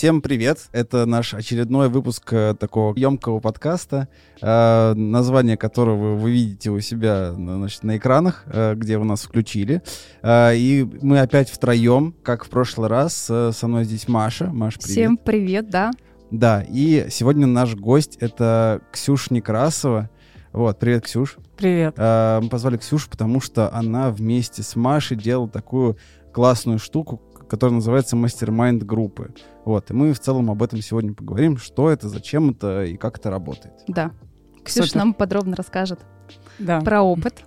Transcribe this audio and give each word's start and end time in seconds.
Всем 0.00 0.22
привет! 0.22 0.70
Это 0.72 1.04
наш 1.04 1.34
очередной 1.34 1.90
выпуск 1.90 2.32
э, 2.32 2.54
такого 2.58 2.96
емкого 2.96 3.38
подкаста, 3.38 4.08
э, 4.40 4.94
название 4.94 5.58
которого 5.58 6.14
вы 6.14 6.30
видите 6.30 6.70
у 6.70 6.80
себя 6.80 7.32
значит, 7.32 7.84
на 7.84 7.98
экранах, 7.98 8.44
э, 8.46 8.76
где 8.76 8.96
вы 8.96 9.04
нас 9.04 9.20
включили. 9.20 9.82
И 10.26 10.88
мы 11.02 11.20
опять 11.20 11.50
втроем, 11.50 12.14
как 12.22 12.46
в 12.46 12.48
прошлый 12.48 12.88
раз. 12.88 13.14
Со 13.14 13.54
мной 13.64 13.84
здесь 13.84 14.08
Маша. 14.08 14.46
Маша, 14.46 14.78
привет. 14.78 14.96
Всем 14.96 15.16
привет, 15.18 15.68
да. 15.68 15.90
Да, 16.30 16.64
и 16.66 17.08
сегодня 17.10 17.46
наш 17.46 17.74
гость— 17.74 18.16
это 18.20 18.80
Ксюша 18.92 19.34
Некрасова. 19.34 20.08
Вот, 20.54 20.78
привет, 20.78 21.04
Ксюш. 21.04 21.36
Привет. 21.58 21.98
Мы 21.98 22.48
позвали 22.48 22.78
Ксюшу, 22.78 23.10
потому 23.10 23.42
что 23.42 23.70
она 23.74 24.08
вместе 24.08 24.62
с 24.62 24.76
Машей 24.76 25.18
делала 25.18 25.50
такую 25.50 25.98
классную 26.32 26.78
штуку, 26.78 27.20
которая 27.50 27.74
называется 27.74 28.16
мастер-майнд 28.16 28.84
группы. 28.84 29.34
Вот, 29.64 29.90
и 29.90 29.94
мы 29.94 30.12
в 30.14 30.20
целом 30.20 30.50
об 30.50 30.62
этом 30.62 30.80
сегодня 30.80 31.12
поговорим, 31.12 31.56
что 31.58 31.90
это, 31.90 32.08
зачем 32.08 32.50
это 32.50 32.84
и 32.84 32.96
как 32.96 33.18
это 33.18 33.28
работает. 33.30 33.74
Да. 33.88 34.12
Ксюша 34.64 34.86
Супер. 34.88 34.98
нам 34.98 35.14
подробно 35.14 35.56
расскажет 35.56 36.00
Да. 36.58 36.80
про 36.80 37.02
опыт. 37.02 37.44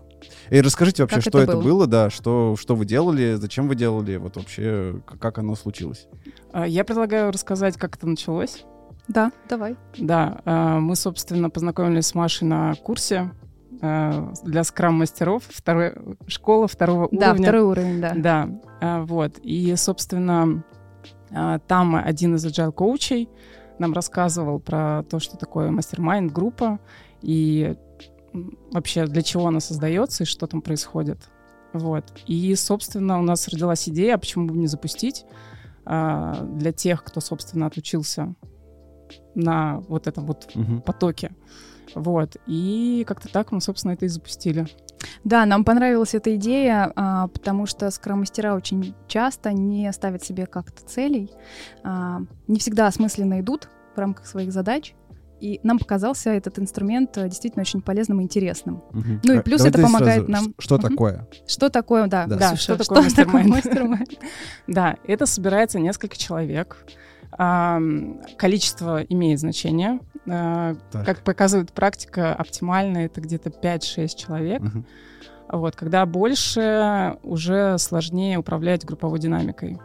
И 0.49 0.61
расскажите 0.61 1.03
вообще, 1.03 1.17
Как 1.17 1.23
что 1.23 1.39
это 1.39 1.51
это 1.51 1.61
было? 1.61 1.63
было, 1.63 1.87
да, 1.87 2.09
что, 2.09 2.55
что 2.57 2.75
вы 2.75 2.85
делали, 2.85 3.35
зачем 3.35 3.67
вы 3.67 3.75
делали, 3.75 4.17
вот 4.17 4.35
вообще, 4.35 5.01
как 5.19 5.37
оно 5.37 5.55
случилось. 5.55 6.07
А, 6.51 6.65
Я 6.67 6.83
предлагаю 6.83 7.31
рассказать, 7.31 7.77
как 7.77 7.95
это 7.97 8.07
началось. 8.07 8.65
Да, 9.07 9.31
давай. 9.49 9.75
Да, 9.97 10.41
а, 10.45 10.79
мы, 10.79 10.95
собственно, 10.95 11.49
познакомились 11.49 12.07
с 12.07 12.15
Машей 12.15 12.47
на 12.47 12.73
курсе 12.75 13.31
а, 13.81 14.31
для 14.45 14.63
скрам-мастеров, 14.63 15.43
второй, 15.49 15.93
школа 16.27 16.67
второго 16.69 17.09
Да, 17.11 17.29
уровня. 17.31 17.43
второй 17.43 17.61
уровень, 17.63 17.99
да. 18.01 18.13
Да, 18.15 18.49
вот. 18.83 19.37
И, 19.39 19.75
собственно, 19.75 20.63
а, 21.31 21.59
там 21.59 21.95
один 21.95 22.35
из 22.35 22.45
agile 22.45 22.71
коучей 22.71 23.29
нам 23.79 23.93
рассказывал 23.93 24.59
про 24.59 25.03
то, 25.09 25.19
что 25.19 25.37
такое 25.37 25.71
мастер-майнд 25.71 26.31
группа 26.31 26.79
и 27.21 27.75
вообще 28.71 29.05
для 29.05 29.21
чего 29.21 29.47
она 29.47 29.59
создается 29.59 30.23
и 30.23 30.27
что 30.27 30.47
там 30.47 30.61
происходит. 30.61 31.19
Вот. 31.73 32.05
И, 32.27 32.53
собственно, 32.55 33.19
у 33.19 33.23
нас 33.23 33.47
родилась 33.47 33.87
идея, 33.89 34.15
а 34.15 34.17
почему 34.17 34.47
бы 34.47 34.57
не 34.57 34.67
запустить 34.67 35.25
а, 35.85 36.43
для 36.43 36.71
тех, 36.71 37.03
кто, 37.03 37.19
собственно, 37.19 37.65
отучился 37.67 38.35
на 39.35 39.79
вот 39.87 40.07
этом 40.07 40.25
вот 40.25 40.49
Мгм. 40.55 40.81
потоке. 40.81 41.31
Вот. 41.95 42.37
И 42.47 43.03
как-то 43.07 43.27
так 43.29 43.51
мы, 43.51 43.61
собственно, 43.61 43.91
это 43.93 44.05
и 44.05 44.09
запустили. 44.09 44.67
Да, 45.23 45.45
нам 45.45 45.63
понравилась 45.65 46.15
эта 46.15 46.35
идея, 46.35 46.91
а, 46.95 47.27
потому 47.27 47.65
что 47.65 47.89
скрам-мастера 47.91 48.55
очень 48.55 48.95
часто 49.07 49.51
не 49.51 49.91
ставят 49.91 50.23
себе 50.23 50.45
как-то 50.45 50.83
целей, 50.85 51.29
а, 51.83 52.21
не 52.47 52.59
всегда 52.59 52.87
осмысленно 52.87 53.39
идут 53.41 53.69
в 53.95 53.99
рамках 53.99 54.25
своих 54.25 54.51
задач. 54.51 54.93
И 55.41 55.59
нам 55.61 55.77
показался 55.77 56.29
этот 56.29 56.57
инструмент 56.57 57.17
э, 57.17 57.27
действительно 57.27 57.61
очень 57.63 57.81
полезным 57.81 58.21
и 58.21 58.23
интересным. 58.23 58.81
Мгм. 58.93 59.19
Ну 59.25 59.33
и 59.33 59.37
А, 59.39 59.41
плюс 59.41 59.57
давайте 59.57 59.77
это 59.79 59.87
помогает 59.87 60.25
сразу, 60.25 60.31
нам. 60.31 60.53
Что 60.57 60.75
Мгм. 60.75 60.81
такое? 60.83 61.27
Что 61.45 61.69
такое, 61.69 62.07
да, 62.07 62.25
Да. 62.27 62.35
Да, 62.37 62.47
Ксюша, 62.53 62.63
что 62.63 62.77
такое 62.77 63.01
мастер-майнд? 63.03 63.49
мастер-майнд? 63.49 64.09
Да, 64.67 64.95
это 65.05 65.25
собирается 65.25 65.81
несколько 65.81 66.15
человек. 66.17 66.77
Количество 68.37 69.01
имеет 69.03 69.39
значение. 69.39 69.99
А, 70.29 70.75
Так. 70.91 71.05
Как 71.05 71.23
показывает 71.23 71.71
практика, 71.73 72.33
оптимально 72.33 72.99
это 72.99 73.21
где-то 73.21 73.49
5-6 73.49 74.15
человек. 74.15 74.61
Мгм. 74.61 74.85
Вот, 75.49 75.75
когда 75.75 76.05
больше, 76.05 77.17
уже 77.23 77.77
сложнее 77.77 78.37
управлять 78.37 78.85
групповой 78.85 79.19
динамикой. 79.19 79.79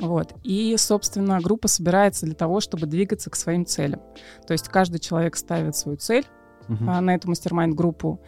Вот. 0.00 0.34
И, 0.42 0.74
собственно, 0.76 1.40
группа 1.40 1.68
собирается 1.68 2.26
для 2.26 2.34
того, 2.34 2.60
чтобы 2.60 2.86
двигаться 2.86 3.30
к 3.30 3.36
своим 3.36 3.64
целям. 3.64 4.00
То 4.46 4.52
есть 4.52 4.68
каждый 4.68 4.98
человек 4.98 5.36
ставит 5.36 5.76
свою 5.76 5.96
цель 5.96 6.26
Мгм. 6.68 6.90
а, 6.90 7.00
на 7.00 7.14
эту 7.14 7.28
мастер-майнд-группу. 7.28 8.20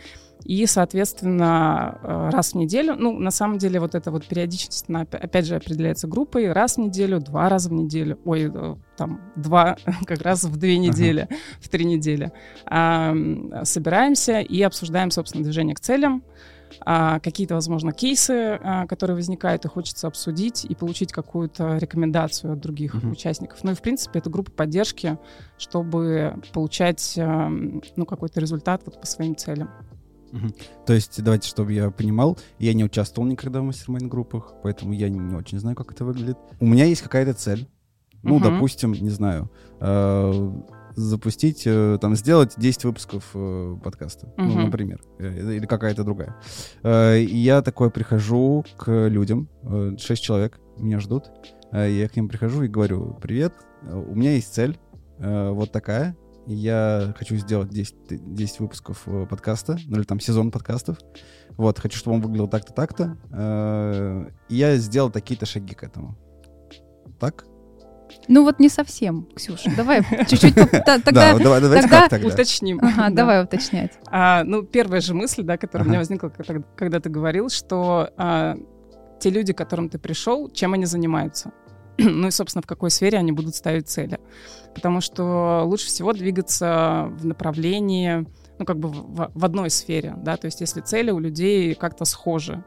И, 0.44 0.64
соответственно, 0.66 1.98
э, 2.02 2.30
раз 2.32 2.52
в 2.52 2.54
неделю, 2.56 2.94
ну, 2.96 3.18
на 3.18 3.30
самом 3.30 3.58
деле, 3.58 3.80
вот 3.80 3.94
эта 3.94 4.10
вот 4.10 4.24
периодичность, 4.24 4.86
она, 4.88 5.02
опя- 5.02 5.18
опять 5.18 5.46
же, 5.46 5.56
определяется 5.56 6.06
группой, 6.06 6.52
раз 6.52 6.76
в 6.76 6.80
неделю, 6.80 7.20
два 7.20 7.48
раза 7.48 7.68
в 7.68 7.72
неделю, 7.72 8.18
ой, 8.24 8.50
э, 8.52 8.76
там, 8.96 9.20
два, 9.36 9.76
как 10.06 10.22
раз 10.22 10.44
в 10.44 10.56
две 10.56 10.78
недели, 10.78 11.28
в 11.60 11.68
три 11.68 11.84
недели. 11.84 12.32
А, 12.66 13.14
Собираемся 13.64 14.40
и 14.40 14.62
обсуждаем, 14.62 15.10
собственно, 15.10 15.44
движение 15.44 15.74
к 15.74 15.80
целям, 15.80 16.22
а, 16.80 17.18
какие-то, 17.20 17.54
возможно, 17.54 17.92
кейсы, 17.92 18.58
а, 18.62 18.86
которые 18.86 19.16
возникают, 19.16 19.64
и 19.64 19.68
хочется 19.68 20.06
обсудить 20.06 20.64
и 20.64 20.74
получить 20.74 21.12
какую-то 21.12 21.78
рекомендацию 21.78 22.52
от 22.52 22.60
других 22.60 22.94
Мгм. 22.94 23.12
участников. 23.12 23.58
Ну 23.64 23.72
и, 23.72 23.74
в 23.74 23.82
принципе, 23.82 24.18
это 24.20 24.30
группа 24.30 24.50
поддержки, 24.52 25.18
чтобы 25.56 26.36
получать, 26.52 27.14
эм, 27.16 27.82
ну, 27.96 28.06
какой-то 28.06 28.40
результат 28.40 28.82
вот 28.86 29.00
по 29.00 29.06
своим 29.06 29.34
целям. 29.36 29.70
То 30.86 30.92
есть, 30.92 31.22
давайте, 31.22 31.48
чтобы 31.48 31.72
я 31.72 31.90
понимал, 31.90 32.38
я 32.58 32.72
не 32.74 32.84
участвовал 32.84 33.28
никогда 33.28 33.60
в 33.60 33.64
мастер 33.64 33.92
группах, 34.08 34.54
поэтому 34.62 34.92
я 34.92 35.08
не 35.08 35.34
очень 35.34 35.58
знаю, 35.58 35.76
как 35.76 35.92
это 35.92 36.04
выглядит. 36.04 36.36
У 36.60 36.66
меня 36.66 36.84
есть 36.84 37.02
какая-то 37.02 37.34
цель. 37.34 37.68
Ну, 38.22 38.38
Мгм. 38.38 38.42
допустим, 38.54 38.92
не 38.92 39.10
знаю, 39.10 39.48
э, 39.80 40.50
запустить, 40.96 41.62
э, 41.66 41.98
там, 42.00 42.16
сделать 42.16 42.54
10 42.56 42.84
выпусков 42.84 43.30
э, 43.34 43.76
подкаста, 43.82 44.32
ну, 44.36 44.44
Мгм. 44.52 44.64
например, 44.64 45.00
э, 45.20 45.56
или 45.56 45.66
какая-то 45.66 46.02
другая. 46.02 46.34
Э, 46.82 47.18
и 47.20 47.36
я 47.36 47.62
такой 47.62 47.90
прихожу 47.90 48.64
к 48.76 49.06
людям, 49.08 49.48
э, 49.62 49.92
6 49.98 50.22
человек 50.22 50.58
меня 50.76 50.98
ждут, 50.98 51.30
э, 51.72 51.90
я 51.92 52.08
к 52.08 52.16
ним 52.16 52.28
прихожу 52.28 52.64
и 52.64 52.68
говорю, 52.68 53.16
привет, 53.22 53.52
э, 53.82 53.94
у 53.96 54.14
меня 54.16 54.32
есть 54.32 54.52
цель, 54.52 54.76
э, 55.18 55.50
вот 55.50 55.70
такая, 55.70 56.16
я 56.54 57.14
хочу 57.16 57.36
сделать 57.36 57.68
10, 57.70 58.06
т- 58.08 58.16
10 58.18 58.60
выпусков 58.60 59.02
э, 59.06 59.26
подкаста, 59.26 59.76
ну 59.86 59.96
или 59.98 60.04
там 60.04 60.20
сезон 60.20 60.50
подкастов. 60.50 60.98
Вот, 61.56 61.78
хочу, 61.78 61.98
чтобы 61.98 62.16
он 62.16 62.22
выглядел 62.22 62.48
так-то, 62.48 62.72
так-то. 62.72 63.16
Э, 63.32 64.26
И 64.48 64.56
я 64.56 64.76
сделал 64.76 65.10
такие-то 65.10 65.46
шаги 65.46 65.74
к 65.74 65.82
этому. 65.82 66.16
Так? 67.18 67.44
Ну 68.26 68.44
вот 68.44 68.58
не 68.60 68.68
совсем, 68.70 69.28
Ксюша. 69.36 69.70
Давай 69.76 70.02
чуть-чуть 70.28 70.54
тогда. 70.86 70.98
Уточним. 72.34 72.78
Ага, 72.80 73.08
Да. 73.08 73.10
давай 73.10 73.42
уточнять. 73.44 73.92
А, 74.10 74.44
ну, 74.44 74.62
первая 74.62 75.00
же 75.00 75.14
мысль, 75.14 75.42
да, 75.42 75.56
которая 75.58 75.86
у 75.86 75.88
меня 75.90 75.98
возникла, 75.98 76.28
когда, 76.28 76.62
когда 76.76 77.00
ты 77.00 77.10
говорил, 77.10 77.50
что 77.50 78.10
а, 78.16 78.56
те 79.20 79.30
люди, 79.30 79.52
к 79.52 79.58
которым 79.58 79.88
ты 79.90 79.98
пришел, 79.98 80.48
чем 80.50 80.72
они 80.74 80.86
занимаются? 80.86 81.52
Ну 81.98 82.28
и, 82.28 82.30
собственно, 82.30 82.62
в 82.62 82.66
какой 82.66 82.90
сфере 82.90 83.18
они 83.18 83.32
будут 83.32 83.54
ставить 83.54 83.88
цели. 83.88 84.18
Потому 84.74 85.00
что 85.00 85.62
лучше 85.64 85.86
всего 85.86 86.12
двигаться 86.12 87.08
в 87.18 87.26
направлении, 87.26 88.26
ну, 88.58 88.64
как 88.64 88.78
бы 88.78 88.88
в, 88.88 89.30
в 89.34 89.44
одной 89.44 89.70
сфере, 89.70 90.14
да, 90.16 90.36
то 90.36 90.46
есть 90.46 90.60
если 90.60 90.80
цели 90.80 91.10
у 91.10 91.18
людей 91.18 91.74
как-то 91.74 92.04
схожи, 92.04 92.64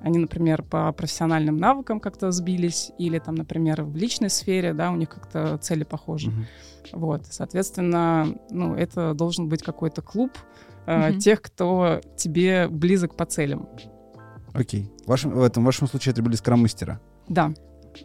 они, 0.00 0.18
например, 0.18 0.62
по 0.62 0.92
профессиональным 0.92 1.56
навыкам 1.56 2.00
как-то 2.00 2.30
сбились, 2.30 2.92
или 2.98 3.18
там, 3.18 3.34
например, 3.34 3.82
в 3.82 3.96
личной 3.96 4.30
сфере, 4.30 4.72
да, 4.74 4.90
у 4.90 4.96
них 4.96 5.08
как-то 5.08 5.58
цели 5.58 5.84
похожи. 5.84 6.30
Мгм. 6.30 6.46
Вот, 6.92 7.26
соответственно, 7.30 8.28
ну, 8.50 8.74
это 8.74 9.14
должен 9.14 9.48
быть 9.48 9.62
какой-то 9.62 10.02
клуб 10.02 10.32
э, 10.86 11.10
Мгм. 11.10 11.18
тех, 11.18 11.42
кто 11.42 12.00
тебе 12.16 12.68
близок 12.68 13.16
по 13.16 13.24
целям. 13.24 13.68
Окей. 14.54 14.90
В 15.04 15.08
вашем, 15.08 15.32
в 15.32 15.42
этом 15.42 15.62
в 15.62 15.66
вашем 15.66 15.86
случае 15.88 16.12
это 16.12 16.22
были 16.22 16.36
скрам-мастера. 16.36 17.00
Да, 17.28 17.52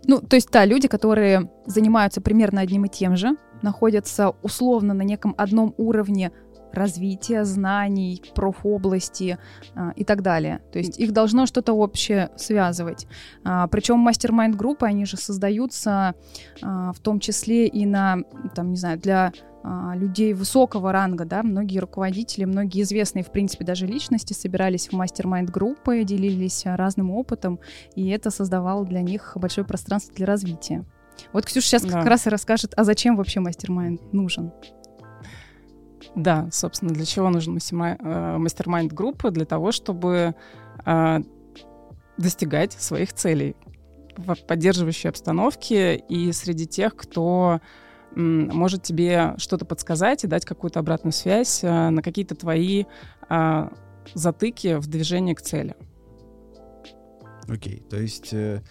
Ну, 0.05 0.21
то 0.21 0.35
есть, 0.35 0.49
да, 0.51 0.65
люди, 0.65 0.87
которые 0.87 1.49
занимаются 1.65 2.21
примерно 2.21 2.61
одним 2.61 2.85
и 2.85 2.89
тем 2.89 3.15
же, 3.15 3.35
находятся 3.61 4.33
условно 4.41 4.93
на 4.93 5.03
неком 5.03 5.33
одном 5.37 5.73
уровне 5.77 6.31
развития 6.73 7.45
знаний, 7.45 8.21
профобласти 8.35 9.37
а, 9.75 9.91
и 9.95 10.03
так 10.03 10.21
далее. 10.21 10.61
То 10.71 10.79
есть 10.79 10.99
их 10.99 11.11
должно 11.11 11.45
что-то 11.45 11.73
общее 11.73 12.31
связывать. 12.35 13.07
А, 13.43 13.67
причем 13.67 13.99
mastermind 13.99 14.55
группы, 14.55 14.87
они 14.87 15.05
же 15.05 15.17
создаются 15.17 16.15
а, 16.61 16.91
в 16.91 16.99
том 16.99 17.19
числе 17.19 17.67
и 17.67 17.85
на, 17.85 18.17
там, 18.55 18.71
не 18.71 18.77
знаю, 18.77 18.99
для 18.99 19.31
людей 19.95 20.33
высокого 20.33 20.91
ранга, 20.91 21.25
да, 21.25 21.41
многие 21.43 21.79
руководители, 21.79 22.45
многие 22.45 22.81
известные, 22.81 23.23
в 23.23 23.31
принципе, 23.31 23.63
даже 23.63 23.87
личности 23.87 24.33
собирались 24.33 24.89
в 24.89 24.93
mastermind 24.93 25.49
группы, 25.49 26.03
делились 26.03 26.65
а, 26.65 26.75
разным 26.75 27.11
опытом, 27.11 27.59
и 27.95 28.09
это 28.09 28.29
создавало 28.29 28.85
для 28.85 29.01
них 29.01 29.33
большое 29.35 29.65
пространство 29.65 30.13
для 30.13 30.25
развития. 30.25 30.83
Вот 31.31 31.45
Ксюша 31.45 31.67
сейчас 31.67 31.83
Да. 31.83 31.99
как 31.99 32.07
раз 32.07 32.27
и 32.27 32.29
расскажет, 32.29 32.73
а 32.75 32.83
зачем 32.83 33.15
вообще 33.15 33.39
mastermind 33.39 34.13
нужен. 34.13 34.51
да, 36.15 36.49
собственно, 36.51 36.91
для 36.93 37.05
чего 37.05 37.29
нужен 37.29 37.57
э, 37.57 38.37
мастер-майнд 38.37 38.91
группы? 38.91 39.31
Для 39.31 39.45
того, 39.45 39.71
чтобы 39.71 40.35
э, 40.85 41.19
достигать 42.17 42.73
своих 42.73 43.13
целей 43.13 43.55
в 44.17 44.35
поддерживающей 44.45 45.09
обстановке 45.09 45.95
и 45.95 46.31
среди 46.33 46.67
тех, 46.67 46.95
кто 46.95 47.61
может 48.15 48.83
тебе 48.83 49.35
что-то 49.37 49.65
подсказать 49.65 50.23
и 50.23 50.27
дать 50.27 50.45
какую-то 50.45 50.79
обратную 50.79 51.13
связь 51.13 51.63
э, 51.63 51.89
на 51.89 52.01
какие-то 52.01 52.35
твои 52.35 52.85
э, 53.29 53.69
затыки 54.13 54.75
в 54.75 54.87
движении 54.87 55.33
к 55.33 55.41
цели. 55.41 55.75
Окей. 57.47 57.83
То 57.89 57.97
есть 57.97 58.33
э, 58.33 58.61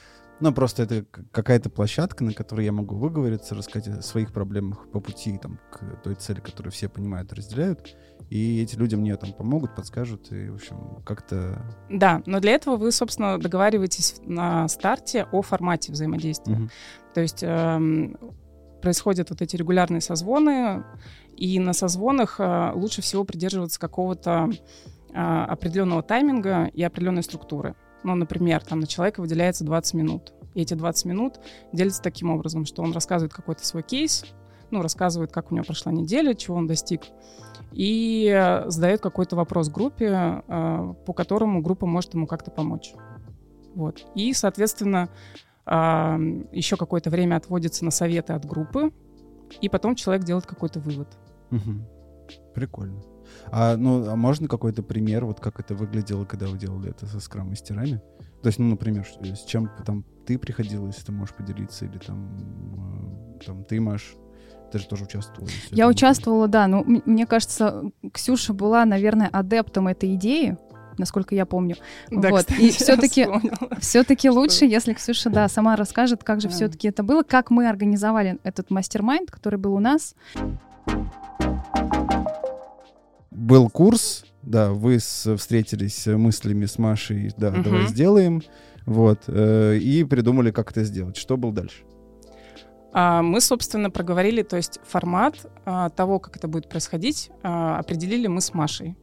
Ну, 0.41 0.53
просто 0.53 0.83
это 0.83 1.05
какая-то 1.31 1.71
площадка, 1.71 2.25
на 2.25 2.33
которой 2.33 2.65
я 2.65 2.73
могу 2.73 2.97
выговориться, 2.97 3.55
рассказать 3.55 3.99
о 3.99 4.03
своих 4.03 4.33
проблемах 4.33 4.91
по 4.91 4.99
пути 4.99 5.39
там, 5.39 5.61
к 5.71 6.03
той 6.03 6.17
цели, 6.17 6.41
которую 6.41 6.73
все 6.73 6.89
понимают 6.89 7.33
разделяют. 7.33 7.97
И 8.29 8.61
эти 8.61 8.75
люди 8.75 8.97
мне 8.97 9.17
там 9.17 9.33
помогут, 9.35 9.77
подскажут, 9.77 10.33
и, 10.33 10.49
в 10.49 10.55
общем, 10.55 11.03
как-то... 11.05 11.65
Да, 11.91 12.23
но 12.27 12.41
для 12.41 12.53
этого 12.53 12.77
вы, 12.77 12.91
собственно, 12.91 13.39
договариваетесь 13.39 14.17
на 14.25 14.67
старте 14.69 15.29
о 15.31 15.43
формате 15.43 15.93
взаимодействия. 15.93 16.55
Мгм. 16.55 16.71
То 17.15 17.21
есть 17.21 17.43
эм, 17.43 18.17
происходят 18.83 19.31
вот 19.31 19.41
эти 19.41 19.57
регулярные 19.57 20.03
созвоны, 20.03 20.85
и 21.37 21.59
на 21.59 21.73
созвонах 21.73 22.39
э, 22.39 22.73
лучше 22.75 23.01
всего 23.01 23.25
придерживаться 23.25 23.81
какого-то 23.81 24.51
э, 25.11 25.15
определенного 25.15 26.03
тайминга 26.03 26.67
и 26.67 26.83
определенной 26.83 27.23
структуры. 27.23 27.75
Ну, 28.05 28.15
например, 28.15 28.63
там 28.63 28.81
на 28.81 28.87
человека 28.87 29.21
выделяется 29.21 29.65
20 29.65 29.95
минут. 29.95 30.35
И 30.55 30.61
эти 30.61 30.75
20 30.75 31.07
минут 31.07 31.41
делятся 31.73 32.03
таким 32.03 32.31
образом, 32.31 32.67
что 32.67 32.83
он 32.83 32.93
рассказывает 32.93 33.33
какой-то 33.33 33.65
свой 33.65 33.83
кейс, 33.83 34.27
ну, 34.71 34.83
рассказывает, 34.83 35.33
как 35.33 35.51
у 35.51 35.55
него 35.55 35.65
прошла 35.65 35.93
неделя, 35.93 36.35
чего 36.35 36.57
он 36.57 36.67
достиг, 36.67 37.03
и 37.73 38.31
э, 38.35 38.69
задает 38.69 39.01
какой-то 39.01 39.37
вопрос 39.37 39.69
группе, 39.69 40.43
по 40.47 41.13
которому 41.15 41.63
группа 41.63 41.87
может 41.87 42.13
ему 42.13 42.27
как-то 42.27 42.51
помочь. 42.51 42.93
Вот. 43.75 44.05
И, 44.15 44.33
соответственно, 44.35 45.09
еще 45.67 46.77
какое-то 46.77 47.11
время 47.11 47.37
отводится 47.37 47.85
на 47.85 47.91
советы 47.91 48.33
от 48.33 48.45
группы, 48.45 48.93
и 49.61 49.69
потом 49.69 49.95
человек 49.95 50.25
делает 50.25 50.47
какой-то 50.47 50.81
вывод. 50.81 51.09
Мгм. 51.51 51.87
Прикольно. 52.55 53.03
А, 53.51 53.77
ну, 53.77 54.09
а 54.09 54.17
можно 54.17 54.49
какой-то 54.49 54.83
пример, 54.83 55.25
вот 55.25 55.41
как 55.41 55.61
это 55.61 55.75
выглядело, 55.75 56.25
когда 56.25 56.47
вы 56.47 56.59
делали 56.59 56.91
это 56.91 57.07
со 57.07 57.21
скрам-мастерами? 57.21 58.01
То 58.43 58.49
есть, 58.49 58.59
ну, 58.59 58.67
например, 58.67 59.07
с 59.07 59.45
чем 59.45 59.71
там 59.87 60.05
ты 60.27 60.39
приходила, 60.39 60.87
если 60.87 61.05
ты 61.05 61.13
можешь 61.13 61.35
поделиться, 61.35 61.85
или 61.85 61.99
там, 61.99 63.39
э, 63.41 63.45
там 63.45 63.65
ты, 63.65 63.81
Маш, 63.81 64.15
ты 64.73 64.79
же 64.79 64.87
тоже 64.87 65.05
участвовала. 65.05 65.49
Я 65.71 65.89
участвовала, 65.89 66.49
да. 66.49 66.67
Ну, 66.67 66.83
мне 66.85 67.27
кажется, 67.27 67.85
Ксюша 68.13 68.53
была, 68.53 68.85
наверное, 68.85 69.29
адептом 69.29 69.89
этой 69.89 70.15
идеи, 70.15 70.57
насколько 70.99 71.35
я 71.35 71.47
помню. 71.47 71.77
Вот, 72.11 72.25
кстати, 72.47 72.61
и 72.61 72.71
вспомнила. 72.71 73.41
Все-таки 73.81 74.31
лучше, 74.31 74.65
если 74.65 74.93
Ксюша, 74.93 75.31
да, 75.31 75.49
сама 75.49 75.77
расскажет, 75.77 76.25
как 76.25 76.41
же 76.41 76.49
Да. 76.49 76.55
все-таки 76.55 76.89
это 76.89 77.03
было, 77.03 77.23
как 77.23 77.51
мы 77.51 77.69
организовали 77.69 78.39
этот 78.43 78.71
мастер-майнд, 78.71 79.31
который 79.31 79.59
был 79.59 79.75
у 79.75 79.81
нас. 79.81 80.15
Был 83.31 83.71
курс, 83.71 84.25
да, 84.43 84.71
вы 84.71 85.01
с- 85.01 85.37
встретились 85.37 85.97
с 85.97 86.17
мыслями 86.17 86.67
с 86.67 86.79
Машей, 86.79 87.33
да, 87.37 87.51
Мгм. 87.51 87.63
давай 87.63 87.87
сделаем, 87.87 88.43
вот, 88.87 89.21
э, 89.27 89.79
и 89.79 90.05
придумали, 90.05 90.51
как 90.51 90.71
это 90.71 90.85
сделать. 90.85 91.17
Что 91.17 91.37
было 91.37 91.53
дальше? 91.53 91.85
А, 92.95 93.23
Мы, 93.23 93.41
собственно, 93.41 93.91
проговорили, 93.91 94.43
то 94.43 94.57
есть 94.57 94.79
формат 94.87 95.35
а, 95.65 95.89
того, 95.89 96.19
как 96.19 96.37
это 96.37 96.47
будет 96.47 96.69
происходить, 96.69 97.31
а, 97.43 97.79
определили 97.79 98.27
мы 98.27 98.43
с 98.43 98.53
Машей. 98.53 98.97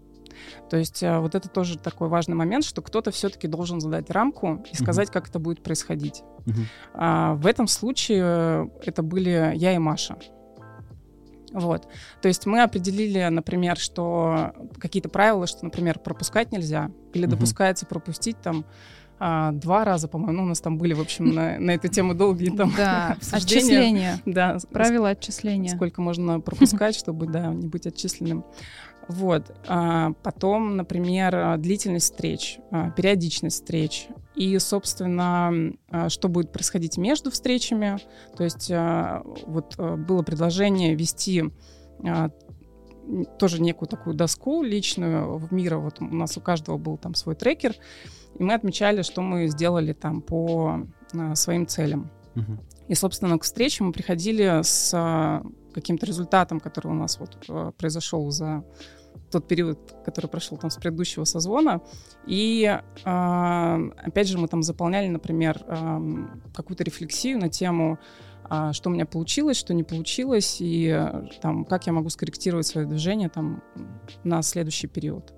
То 0.70 0.78
есть 0.78 1.04
а, 1.04 1.20
вот 1.20 1.36
это 1.36 1.50
тоже 1.50 1.78
такой 1.78 2.08
важный 2.08 2.36
момент, 2.36 2.64
что 2.66 2.82
кто-то 2.82 3.12
все-таки 3.12 3.48
должен 3.48 3.82
задать 3.82 4.10
рамку 4.10 4.64
и 4.72 4.76
сказать, 4.76 5.10
как 5.12 5.28
это 5.30 5.40
будет 5.40 5.64
происходить. 5.64 6.24
Мгм. 6.46 6.66
А, 6.94 7.34
в 7.36 7.46
этом 7.48 7.68
случае 7.68 8.22
э, 8.24 8.68
это 8.86 9.04
были 9.04 9.54
я 9.56 9.74
и 9.74 9.78
Маша. 9.78 10.18
Вот. 11.52 11.88
То 12.22 12.28
есть 12.28 12.46
мы 12.46 12.62
определили, 12.62 13.28
например, 13.28 13.78
что 13.78 14.52
какие-то 14.80 15.10
правила, 15.10 15.48
что, 15.48 15.66
например, 15.66 15.98
пропускать 16.00 16.52
нельзя, 16.52 16.92
или 17.14 17.26
Мгм. 17.26 17.32
допускается 17.36 17.86
пропустить 17.86 18.40
там 18.42 18.66
а, 19.22 19.52
два 19.52 19.84
раза, 19.84 20.08
по-моему. 20.08 20.38
Ну, 20.38 20.44
у 20.44 20.46
нас 20.46 20.62
там 20.62 20.78
были, 20.78 20.94
в 20.94 21.02
общем, 21.02 21.34
на, 21.36 21.60
на 21.60 21.72
эту 21.72 21.90
тему 21.90 22.14
долгие 22.14 22.56
там 22.56 22.72
Да, 22.78 23.12
обсуждения. 23.18 23.60
отчисления. 23.60 24.22
Да, 24.26 24.58
Правила 24.72 25.10
отчисления. 25.10 25.76
сколько 25.76 26.02
можно 26.02 26.40
пропускать, 26.40 26.96
чтобы, 26.96 27.28
да, 27.28 27.48
не 27.48 27.68
быть 27.68 27.86
отчисленным. 27.86 28.46
Вот. 29.10 29.52
А, 29.68 30.14
потом, 30.22 30.78
например, 30.78 31.36
а, 31.36 31.58
длительность 31.58 32.12
встреч, 32.12 32.60
а, 32.70 32.92
периодичность 32.92 33.62
встреч. 33.62 34.08
И, 34.36 34.58
собственно, 34.60 35.74
что 36.08 36.30
будет 36.30 36.54
происходить 36.54 36.98
между 36.98 37.30
встречами. 37.30 37.98
То 38.38 38.46
есть 38.46 38.72
вот 38.72 39.76
было 39.78 40.22
предложение 40.22 40.96
вести 40.96 41.44
тоже 43.38 43.62
некую 43.62 43.90
такую 43.90 44.16
доску 44.16 44.64
личную 44.64 45.38
в 45.38 45.52
мира. 45.52 45.78
Вот 45.80 46.00
у 46.00 46.06
нас 46.06 46.38
у 46.38 46.42
каждого 46.42 46.78
был 46.78 46.98
там 46.98 47.16
свой 47.16 47.36
трекер. 47.36 47.76
И 48.38 48.44
мы 48.44 48.54
отмечали, 48.54 49.02
что 49.02 49.22
мы 49.22 49.48
сделали 49.48 49.92
там 49.92 50.22
по 50.22 50.88
своим 51.34 51.68
целям. 51.68 52.10
И, 52.88 52.96
собственно, 52.96 53.38
к 53.38 53.44
встрече 53.44 53.84
мы 53.84 53.92
приходили 53.92 54.62
с 54.64 55.44
каким-то 55.74 56.06
результатом, 56.06 56.62
который 56.62 56.88
у 56.88 56.96
нас 56.96 57.20
вот 57.20 57.76
произошел 57.76 58.32
за 58.32 58.64
тот 59.30 59.48
период, 59.48 59.96
который 60.06 60.28
прошел 60.28 60.58
там 60.58 60.70
с 60.70 60.78
предыдущего 60.78 61.24
созвона. 61.24 61.82
И, 62.28 62.80
а, 63.06 63.80
опять 63.98 64.28
же, 64.28 64.38
мы 64.38 64.48
там 64.48 64.64
заполняли, 64.64 65.08
например, 65.08 65.64
какую-то 66.54 66.84
рефлексию 66.84 67.40
на 67.40 67.50
тему, 67.50 68.00
а, 68.44 68.74
что 68.74 68.90
у 68.90 68.94
меня 68.94 69.06
получилось, 69.06 69.58
что 69.58 69.74
не 69.74 69.84
получилось, 69.84 70.58
и 70.60 71.08
там, 71.42 71.66
как 71.66 71.86
я 71.86 71.94
могу 71.94 72.10
скорректировать 72.10 72.66
свое 72.66 72.88
движение 72.88 73.30
там, 73.30 73.62
на 74.24 74.42
следующий 74.42 74.88
период. 74.88 75.34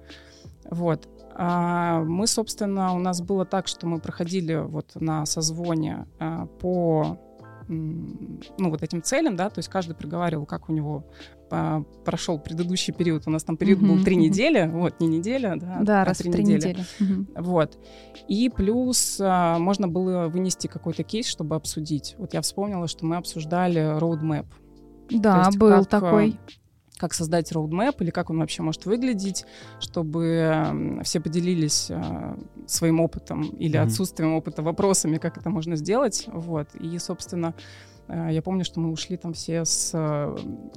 Вот. 0.69 1.09
А, 1.33 2.01
Мы, 2.01 2.27
собственно, 2.27 2.93
у 2.93 2.99
нас 2.99 3.21
было 3.21 3.45
так, 3.45 3.67
что 3.67 3.87
мы 3.87 3.99
проходили 3.99 4.55
вот 4.55 4.95
на 4.95 5.25
созвоне 5.25 6.05
по 6.59 7.17
ну, 7.67 8.69
вот 8.69 8.83
этим 8.83 9.01
целям, 9.01 9.35
да, 9.35 9.49
то 9.49 9.59
есть 9.59 9.69
каждый 9.69 9.95
проговаривал, 9.95 10.45
как 10.45 10.69
у 10.69 10.73
него 10.73 11.05
а, 11.49 11.83
прошел 12.05 12.39
предыдущий 12.39 12.93
период. 12.93 13.23
У 13.27 13.29
нас 13.29 13.43
там 13.43 13.57
период 13.57 13.79
был 13.79 14.03
три 14.03 14.15
недели, 14.15 14.69
вот, 14.71 14.99
не 14.99 15.07
неделя, 15.07 15.55
да, 15.55 15.79
Да, 15.81 16.01
а 16.01 16.05
раз 16.05 16.19
в 16.19 16.31
три 16.31 16.43
недели. 16.43 16.85
Мгм. 16.99 17.27
Вот. 17.35 17.77
И 18.27 18.49
плюс 18.49 19.19
а, 19.21 19.59
можно 19.59 19.87
было 19.87 20.27
вынести 20.27 20.67
какой-то 20.67 21.03
кейс, 21.03 21.27
чтобы 21.27 21.55
обсудить. 21.55 22.15
Вот 22.17 22.33
я 22.33 22.41
вспомнила, 22.41 22.87
что 22.87 23.05
мы 23.05 23.17
обсуждали 23.17 23.97
roadmap. 23.99 24.45
Да, 25.09 25.45
есть 25.45 25.57
был 25.57 25.69
как, 25.69 25.87
такой. 25.87 26.39
Как 27.01 27.15
создать 27.15 27.51
roadmap 27.51 27.95
или 27.99 28.11
как 28.11 28.29
он 28.29 28.37
вообще 28.37 28.61
может 28.61 28.85
выглядеть, 28.85 29.45
чтобы 29.79 30.99
все 31.03 31.19
поделились 31.19 31.89
а, 31.89 32.37
своим 32.67 32.99
опытом 32.99 33.41
или 33.41 33.75
отсутствием 33.75 34.35
опыта 34.35 34.61
вопросами, 34.61 35.17
как 35.17 35.35
это 35.39 35.49
можно 35.49 35.75
сделать. 35.75 36.25
Вот. 36.31 36.67
И, 36.75 36.99
собственно, 36.99 37.55
а, 38.07 38.29
я 38.29 38.43
помню, 38.43 38.63
что 38.63 38.79
мы 38.79 38.91
ушли 38.91 39.17
там 39.17 39.33
все 39.33 39.65
с, 39.65 39.91
а, 39.95 40.35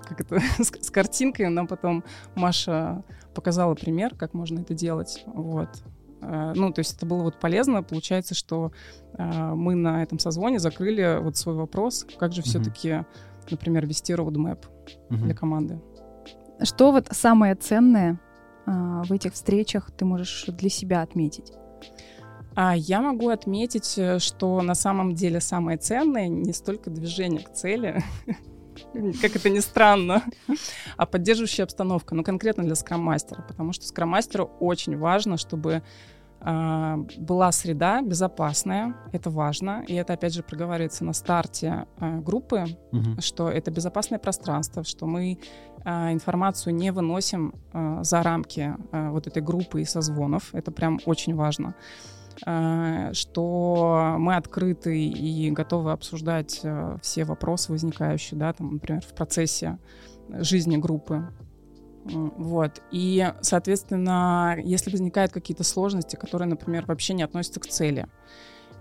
как 0.09 0.23
это, 0.23 0.41
с, 0.59 0.71
с 0.87 0.91
картинкой, 0.91 1.51
нам 1.51 1.67
потом 1.67 2.03
Маша 2.35 3.05
показала 3.35 3.75
пример, 3.75 4.15
как 4.17 4.33
можно 4.33 4.61
это 4.61 4.73
делать. 4.73 5.25
Вот. 5.27 5.69
Ну, 6.23 6.73
то 6.73 6.79
есть 6.79 6.97
это 6.97 7.05
было 7.05 7.23
вот 7.23 7.39
полезно. 7.39 7.83
Получается, 7.83 8.35
что 8.35 8.73
мы 9.19 9.75
на 9.75 10.03
этом 10.03 10.19
созвоне 10.19 10.59
закрыли 10.59 11.19
вот 11.21 11.37
свой 11.37 11.55
вопрос, 11.55 12.07
как 12.19 12.33
же 12.33 12.41
все-таки, 12.41 13.05
например, 13.51 13.85
вести 13.87 14.15
roadmap 14.15 14.61
Мгм. 15.11 15.25
для 15.25 15.35
команды. 15.35 15.81
Что 16.63 16.93
вот 16.93 17.09
самое 17.11 17.55
ценное 17.55 18.21
а, 18.67 19.03
в 19.05 19.13
этих 19.13 19.35
встречах 19.35 19.91
ты 19.91 20.05
можешь 20.05 20.45
для 20.47 20.71
себя 20.71 21.03
отметить? 21.03 21.53
А 22.57 22.77
я 22.77 23.01
могу 23.01 23.31
отметить, 23.31 23.95
э, 23.99 24.21
что 24.21 24.63
на 24.63 24.77
самом 24.77 25.15
деле 25.15 25.41
самое 25.41 25.77
ценное 25.77 26.29
не 26.29 26.53
столько 26.53 26.89
движение 26.89 27.43
к 27.43 27.53
цели, 27.53 28.03
как 29.21 29.35
это 29.35 29.51
ни 29.51 29.59
странно, 29.59 30.23
а 30.97 31.05
поддерживающая 31.05 31.65
обстановка, 31.65 32.15
ну 32.15 32.23
конкретно 32.23 32.63
для 32.63 32.77
скрам-мастера, 32.77 33.43
потому 33.43 33.73
что 33.73 33.87
скрам-мастеру 33.87 34.53
очень 34.61 34.97
важно, 34.97 35.37
чтобы 35.37 35.83
была 36.45 37.53
среда 37.53 38.03
безопасная, 38.03 38.95
это 39.13 39.31
важно, 39.31 39.83
и 39.89 39.95
это 39.95 40.13
опять 40.13 40.35
же 40.35 40.43
проговаривается 40.43 41.05
на 41.05 41.15
старте 41.15 41.87
а, 41.99 42.19
группы, 42.19 42.65
Мгм. 42.93 43.21
что 43.21 43.49
это 43.49 43.71
безопасное 43.71 44.19
пространство, 44.19 44.85
что 44.85 45.07
мы 45.07 45.39
а, 45.85 46.13
информацию 46.13 46.75
не 46.75 46.93
выносим 46.93 47.55
а, 47.73 48.05
за 48.05 48.23
рамки 48.23 48.75
а, 48.93 49.11
вот 49.11 49.27
этой 49.27 49.43
группы 49.43 49.81
и 49.81 49.85
созвонов. 49.85 50.55
Это 50.55 50.71
прям 50.71 51.01
очень 51.07 51.35
важно. 51.35 51.75
А, 52.47 53.13
что 53.15 54.17
мы 54.19 54.37
открыты 54.37 55.03
и 55.07 55.51
готовы 55.51 55.93
обсуждать 55.93 56.61
а, 56.65 56.99
все 57.01 57.25
вопросы 57.25 57.73
возникающие, 57.73 58.39
да, 58.39 58.53
там, 58.53 58.75
например, 58.75 59.03
в 59.03 59.15
процессе 59.15 59.79
жизни 60.29 60.77
группы. 60.77 61.27
Вот. 62.05 62.83
И, 62.91 63.33
соответственно, 63.41 64.57
если 64.63 64.91
возникают 64.91 65.33
какие-то 65.33 65.65
сложности, 65.65 66.17
которые, 66.17 66.49
например, 66.49 66.85
вообще 66.87 67.15
не 67.15 67.23
относятся 67.23 67.61
к 67.61 67.67
цели, 67.67 68.07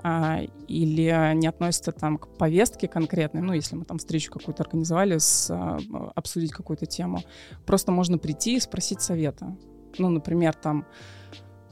а, 0.01 0.41
или 0.67 1.33
не 1.35 1.47
относятся 1.47 1.93
там 1.93 2.17
к 2.17 2.27
повестке 2.37 2.89
конкретной, 2.89 3.41
ну, 3.41 3.53
если 3.53 3.75
мы 3.75 3.85
там 3.85 3.97
встречу 3.97 4.31
какую-то 4.31 4.63
организовали, 4.63 5.17
с, 5.17 5.49
а, 5.49 5.77
обсудить 6.15 6.51
какую-то 6.51 6.85
тему, 6.85 7.19
просто 7.65 7.91
можно 7.93 8.17
прийти 8.17 8.57
и 8.57 8.59
спросить 8.59 9.01
совета. 9.01 9.55
Ну, 9.97 10.09
например, 10.09 10.53
там, 10.53 10.85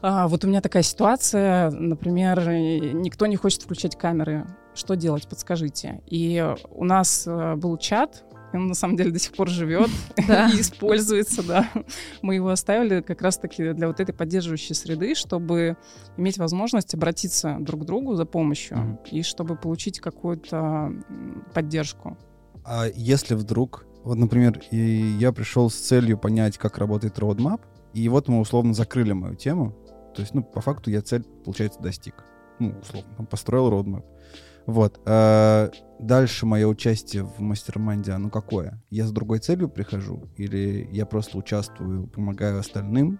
а, 0.01 0.29
вот 0.29 0.45
у 0.45 0.47
меня 0.47 0.61
такая 0.61 0.83
ситуация, 0.83 1.71
например, 1.71 2.47
никто 2.47 3.25
не 3.25 3.35
хочет 3.35 3.63
включать 3.63 3.97
камеры 3.97 4.47
что 4.73 4.95
делать, 4.95 5.27
подскажите. 5.27 6.01
И 6.05 6.43
у 6.69 6.85
нас 6.85 7.25
э, 7.27 7.55
был 7.55 7.77
чат, 7.77 8.23
он 8.53 8.67
на 8.67 8.73
самом 8.73 8.97
деле 8.97 9.11
до 9.11 9.19
сих 9.19 9.33
пор 9.33 9.49
живет 9.49 9.89
и 10.17 10.61
используется, 10.61 11.43
да. 11.43 11.69
Мы 12.21 12.35
его 12.35 12.49
оставили 12.49 13.01
как 13.01 13.21
раз-таки 13.21 13.73
для 13.73 13.87
вот 13.87 13.99
этой 13.99 14.13
поддерживающей 14.13 14.75
среды, 14.75 15.15
чтобы 15.15 15.77
иметь 16.17 16.37
возможность 16.37 16.93
обратиться 16.93 17.57
друг 17.59 17.81
к 17.81 17.85
другу 17.85 18.15
за 18.15 18.25
помощью 18.25 18.99
и 19.09 19.23
чтобы 19.23 19.55
получить 19.55 19.99
какую-то 19.99 20.93
поддержку. 21.53 22.17
А 22.63 22.87
если 22.93 23.35
вдруг, 23.35 23.85
вот, 24.03 24.17
например, 24.17 24.61
я 24.71 25.31
пришел 25.31 25.69
с 25.69 25.75
целью 25.75 26.17
понять, 26.17 26.57
как 26.57 26.77
работает 26.77 27.17
roadmap, 27.17 27.61
и 27.93 28.07
вот 28.09 28.27
мы 28.27 28.39
условно 28.39 28.73
закрыли 28.73 29.13
мою 29.13 29.35
тему, 29.35 29.75
то 30.15 30.21
есть, 30.21 30.33
ну, 30.33 30.43
по 30.43 30.61
факту 30.61 30.89
я 30.89 31.01
цель, 31.01 31.23
получается, 31.23 31.79
достиг. 31.81 32.15
Ну, 32.59 32.75
условно, 32.79 33.25
построил 33.25 33.71
roadmap. 33.71 34.03
Вот. 34.65 34.99
А 35.05 35.71
дальше 36.01 36.45
мое 36.45 36.67
участие 36.67 37.23
в 37.23 37.39
mastermind 37.39 37.99
е, 37.99 38.11
оно 38.11 38.29
какое? 38.29 38.81
Я 38.89 39.05
с 39.05 39.11
другой 39.11 39.39
целью 39.39 39.69
прихожу? 39.69 40.29
Или 40.35 40.87
я 40.91 41.05
просто 41.05 41.37
участвую, 41.37 42.07
помогаю 42.07 42.59
остальным? 42.59 43.19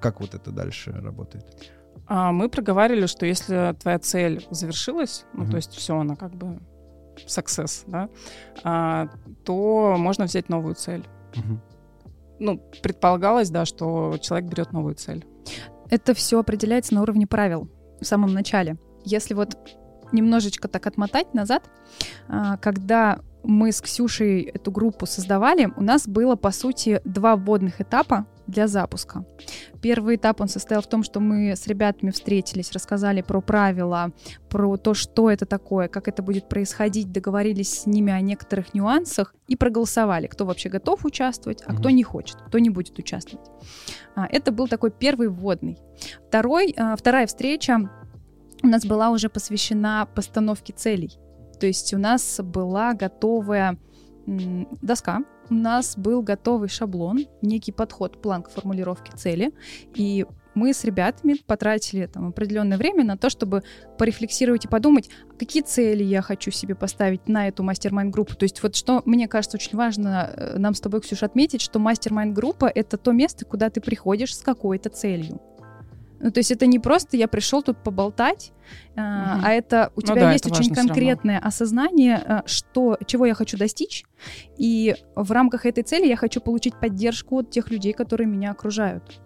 Как 0.00 0.20
вот 0.20 0.34
это 0.34 0.50
дальше 0.50 0.92
работает? 0.92 1.72
А, 2.06 2.32
мы 2.32 2.48
проговаривали, 2.48 3.06
что 3.06 3.26
если 3.26 3.74
твоя 3.80 3.98
цель 3.98 4.46
завершилась, 4.50 5.24
ну, 5.32 5.44
uh-huh. 5.44 5.50
то 5.50 5.56
есть 5.56 5.72
все, 5.72 5.98
она 5.98 6.16
как 6.16 6.34
бы 6.34 6.60
success, 7.26 7.84
да, 7.86 8.08
а, 8.64 9.08
то 9.44 9.96
можно 9.98 10.24
взять 10.24 10.48
новую 10.48 10.74
цель. 10.74 11.06
Uh-huh. 11.34 11.58
Ну, 12.38 12.58
предполагалось, 12.82 13.50
да, 13.50 13.64
что 13.64 14.16
человек 14.20 14.50
берет 14.50 14.72
новую 14.72 14.94
цель. 14.94 15.26
Это 15.90 16.14
все 16.14 16.38
определяется 16.38 16.94
на 16.94 17.02
уровне 17.02 17.26
правил 17.26 17.70
в 18.00 18.04
самом 18.04 18.32
начале. 18.32 18.76
Если 19.04 19.34
вот 19.34 19.56
немножечко 20.12 20.68
так 20.68 20.86
отмотать 20.86 21.34
назад, 21.34 21.68
а, 22.28 22.56
когда 22.58 23.20
мы 23.44 23.72
с 23.72 23.80
Ксюшей 23.80 24.42
эту 24.42 24.70
группу 24.70 25.06
создавали, 25.06 25.72
у 25.76 25.82
нас 25.82 26.06
было, 26.06 26.36
по 26.36 26.50
сути, 26.50 27.00
два 27.04 27.36
вводных 27.36 27.80
этапа 27.80 28.26
для 28.46 28.66
запуска. 28.66 29.24
Первый 29.80 30.16
этап, 30.16 30.40
он 30.40 30.48
состоял 30.48 30.82
в 30.82 30.86
том, 30.86 31.02
что 31.02 31.20
мы 31.20 31.52
с 31.54 31.66
ребятами 31.66 32.10
встретились, 32.10 32.72
рассказали 32.72 33.22
про 33.22 33.40
правила, 33.40 34.12
про 34.48 34.76
то, 34.76 34.94
что 34.94 35.30
это 35.30 35.46
такое, 35.46 35.88
как 35.88 36.08
это 36.08 36.22
будет 36.22 36.48
происходить, 36.48 37.12
договорились 37.12 37.80
с 37.80 37.86
ними 37.86 38.12
о 38.12 38.20
некоторых 38.20 38.74
нюансах 38.74 39.34
и 39.46 39.56
проголосовали, 39.56 40.26
кто 40.26 40.46
вообще 40.46 40.68
готов 40.70 41.04
участвовать, 41.04 41.62
а 41.66 41.74
кто 41.74 41.90
не 41.90 42.02
хочет, 42.02 42.36
кто 42.46 42.58
не 42.58 42.70
будет 42.70 42.98
участвовать. 42.98 43.46
А, 44.16 44.26
это 44.26 44.50
был 44.50 44.66
такой 44.66 44.90
первый 44.90 45.28
вводный. 45.28 45.78
Второй, 46.26 46.74
а, 46.76 46.96
вторая 46.96 47.26
встреча 47.26 47.90
у 48.62 48.66
нас 48.66 48.84
была 48.84 49.10
уже 49.10 49.28
посвящена 49.28 50.06
постановке 50.14 50.72
целей. 50.72 51.18
То 51.60 51.66
есть 51.66 51.92
у 51.94 51.98
нас 51.98 52.40
была 52.42 52.94
готовая 52.94 53.78
доска, 54.26 55.20
у 55.50 55.54
нас 55.54 55.96
был 55.96 56.22
готовый 56.22 56.68
шаблон, 56.68 57.26
некий 57.40 57.72
подход, 57.72 58.20
план 58.20 58.42
к 58.42 58.50
формулировке 58.50 59.12
цели, 59.16 59.52
и 59.94 60.26
мы 60.54 60.74
с 60.74 60.84
ребятами 60.84 61.36
потратили 61.46 62.06
там 62.06 62.28
определенное 62.28 62.76
время 62.76 63.04
на 63.04 63.16
то, 63.16 63.30
чтобы 63.30 63.62
порефлексировать 63.96 64.64
и 64.64 64.68
подумать, 64.68 65.08
какие 65.38 65.62
цели 65.62 66.02
я 66.02 66.20
хочу 66.20 66.50
себе 66.50 66.74
поставить 66.74 67.28
на 67.28 67.48
эту 67.48 67.62
мастер-майн-группу. 67.62 68.34
То 68.34 68.44
есть 68.44 68.62
вот 68.62 68.74
что, 68.74 69.02
мне 69.04 69.28
кажется, 69.28 69.56
очень 69.56 69.76
важно 69.78 70.30
э, 70.34 70.58
нам 70.58 70.74
с 70.74 70.80
тобой, 70.80 71.00
Ксюша, 71.00 71.26
отметить, 71.26 71.60
что 71.60 71.78
мастер-майн-группа— 71.78 72.66
это 72.74 72.98
то 72.98 73.12
место, 73.12 73.44
куда 73.44 73.70
ты 73.70 73.80
приходишь 73.80 74.36
с 74.36 74.40
какой-то 74.40 74.90
целью. 74.90 75.40
Ну, 76.20 76.30
то 76.30 76.40
есть 76.40 76.50
это 76.50 76.66
не 76.66 76.78
просто 76.78 77.16
я 77.16 77.28
пришел 77.28 77.62
тут 77.62 77.82
поболтать, 77.82 78.52
угу. 78.92 79.02
а 79.02 79.50
это 79.50 79.92
у 79.94 80.00
ну 80.00 80.02
тебя 80.02 80.14
ну, 80.14 80.20
да, 80.22 80.32
есть 80.32 80.50
очень 80.50 80.74
конкретное 80.74 81.38
осознание, 81.38 82.22
э, 82.24 82.40
что, 82.46 82.98
чего 83.06 83.26
я 83.26 83.34
хочу 83.34 83.56
достичь, 83.56 84.04
и 84.56 84.96
в 85.14 85.30
рамках 85.30 85.66
этой 85.66 85.84
цели 85.84 86.06
я 86.06 86.16
хочу 86.16 86.40
получить 86.40 86.78
поддержку 86.78 87.38
от 87.38 87.50
тех 87.50 87.70
людей, 87.70 87.92
которые 87.92 88.26
меня 88.26 88.50
окружают. 88.50 89.20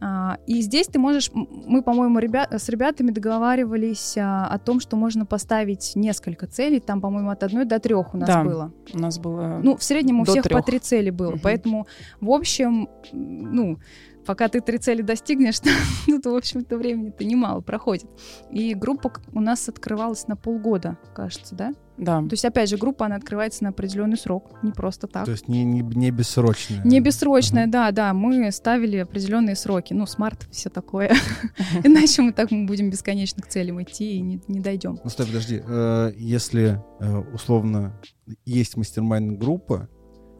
А, 0.00 0.38
и 0.46 0.60
здесь 0.62 0.88
ты 0.88 0.98
можешь, 0.98 1.30
мы, 1.32 1.82
по-моему, 1.82 2.18
ребят, 2.18 2.52
с 2.52 2.68
ребятами 2.68 3.10
договаривались 3.10 4.16
а, 4.18 4.46
о 4.46 4.58
том, 4.58 4.80
что 4.80 4.96
можно 4.96 5.26
поставить 5.26 5.92
несколько 5.94 6.46
целей. 6.46 6.80
Там, 6.80 7.00
по-моему, 7.00 7.30
от 7.30 7.42
одной 7.42 7.64
до 7.64 7.78
трех 7.78 8.14
у 8.14 8.16
нас 8.16 8.28
да, 8.28 8.42
было. 8.42 8.72
У 8.92 8.98
нас 8.98 9.18
было. 9.18 9.60
Ну, 9.62 9.76
в 9.76 9.84
среднем 9.84 10.20
у 10.20 10.24
всех 10.24 10.44
трех. 10.44 10.58
по 10.58 10.66
три 10.66 10.78
цели 10.78 11.10
было. 11.10 11.34
Угу. 11.34 11.40
Поэтому, 11.42 11.86
в 12.20 12.30
общем, 12.30 12.88
ну, 13.12 13.78
пока 14.24 14.48
ты 14.48 14.60
три 14.60 14.78
цели 14.78 15.02
достигнешь, 15.02 15.60
ну, 16.06 16.20
то, 16.20 16.32
в 16.32 16.36
общем-то, 16.36 16.76
времени-то 16.76 17.24
немало 17.24 17.60
проходит. 17.60 18.08
И 18.50 18.74
группа 18.74 19.12
у 19.32 19.40
нас 19.40 19.68
открывалась 19.68 20.26
на 20.28 20.36
полгода, 20.36 20.98
кажется, 21.14 21.54
да? 21.54 21.72
Да. 21.98 22.20
То 22.20 22.32
есть, 22.32 22.44
опять 22.44 22.68
же, 22.68 22.78
группа, 22.78 23.06
она 23.06 23.16
открывается 23.16 23.64
на 23.64 23.70
определенный 23.70 24.16
срок, 24.16 24.58
не 24.62 24.72
просто 24.72 25.06
так. 25.06 25.24
То 25.26 25.32
есть 25.32 25.46
не, 25.46 25.62
не, 25.62 25.82
не 25.82 26.10
бессрочная. 26.10 26.82
Не 26.84 27.00
бессрочная, 27.00 27.66
uh-huh. 27.66 27.70
да, 27.70 27.90
да. 27.92 28.14
Мы 28.14 28.50
ставили 28.50 28.96
определенные 28.96 29.56
сроки. 29.56 29.92
Ну, 29.92 30.06
SMART, 30.06 30.48
все 30.50 30.70
такое. 30.70 31.14
Иначе 31.84 32.22
мы 32.22 32.32
так 32.32 32.50
мы 32.50 32.66
будем 32.66 32.90
бесконечно 32.90 33.42
к 33.42 33.46
целям 33.46 33.82
идти 33.82 34.16
и 34.16 34.20
не, 34.20 34.40
не 34.48 34.60
дойдем. 34.60 34.98
Ну, 35.04 35.10
стой, 35.10 35.26
подожди. 35.26 35.62
Э, 35.64 36.12
если 36.16 36.82
э, 37.00 37.18
условно 37.34 38.00
есть 38.46 38.76
mastermind 38.76 39.38
группа, 39.38 39.88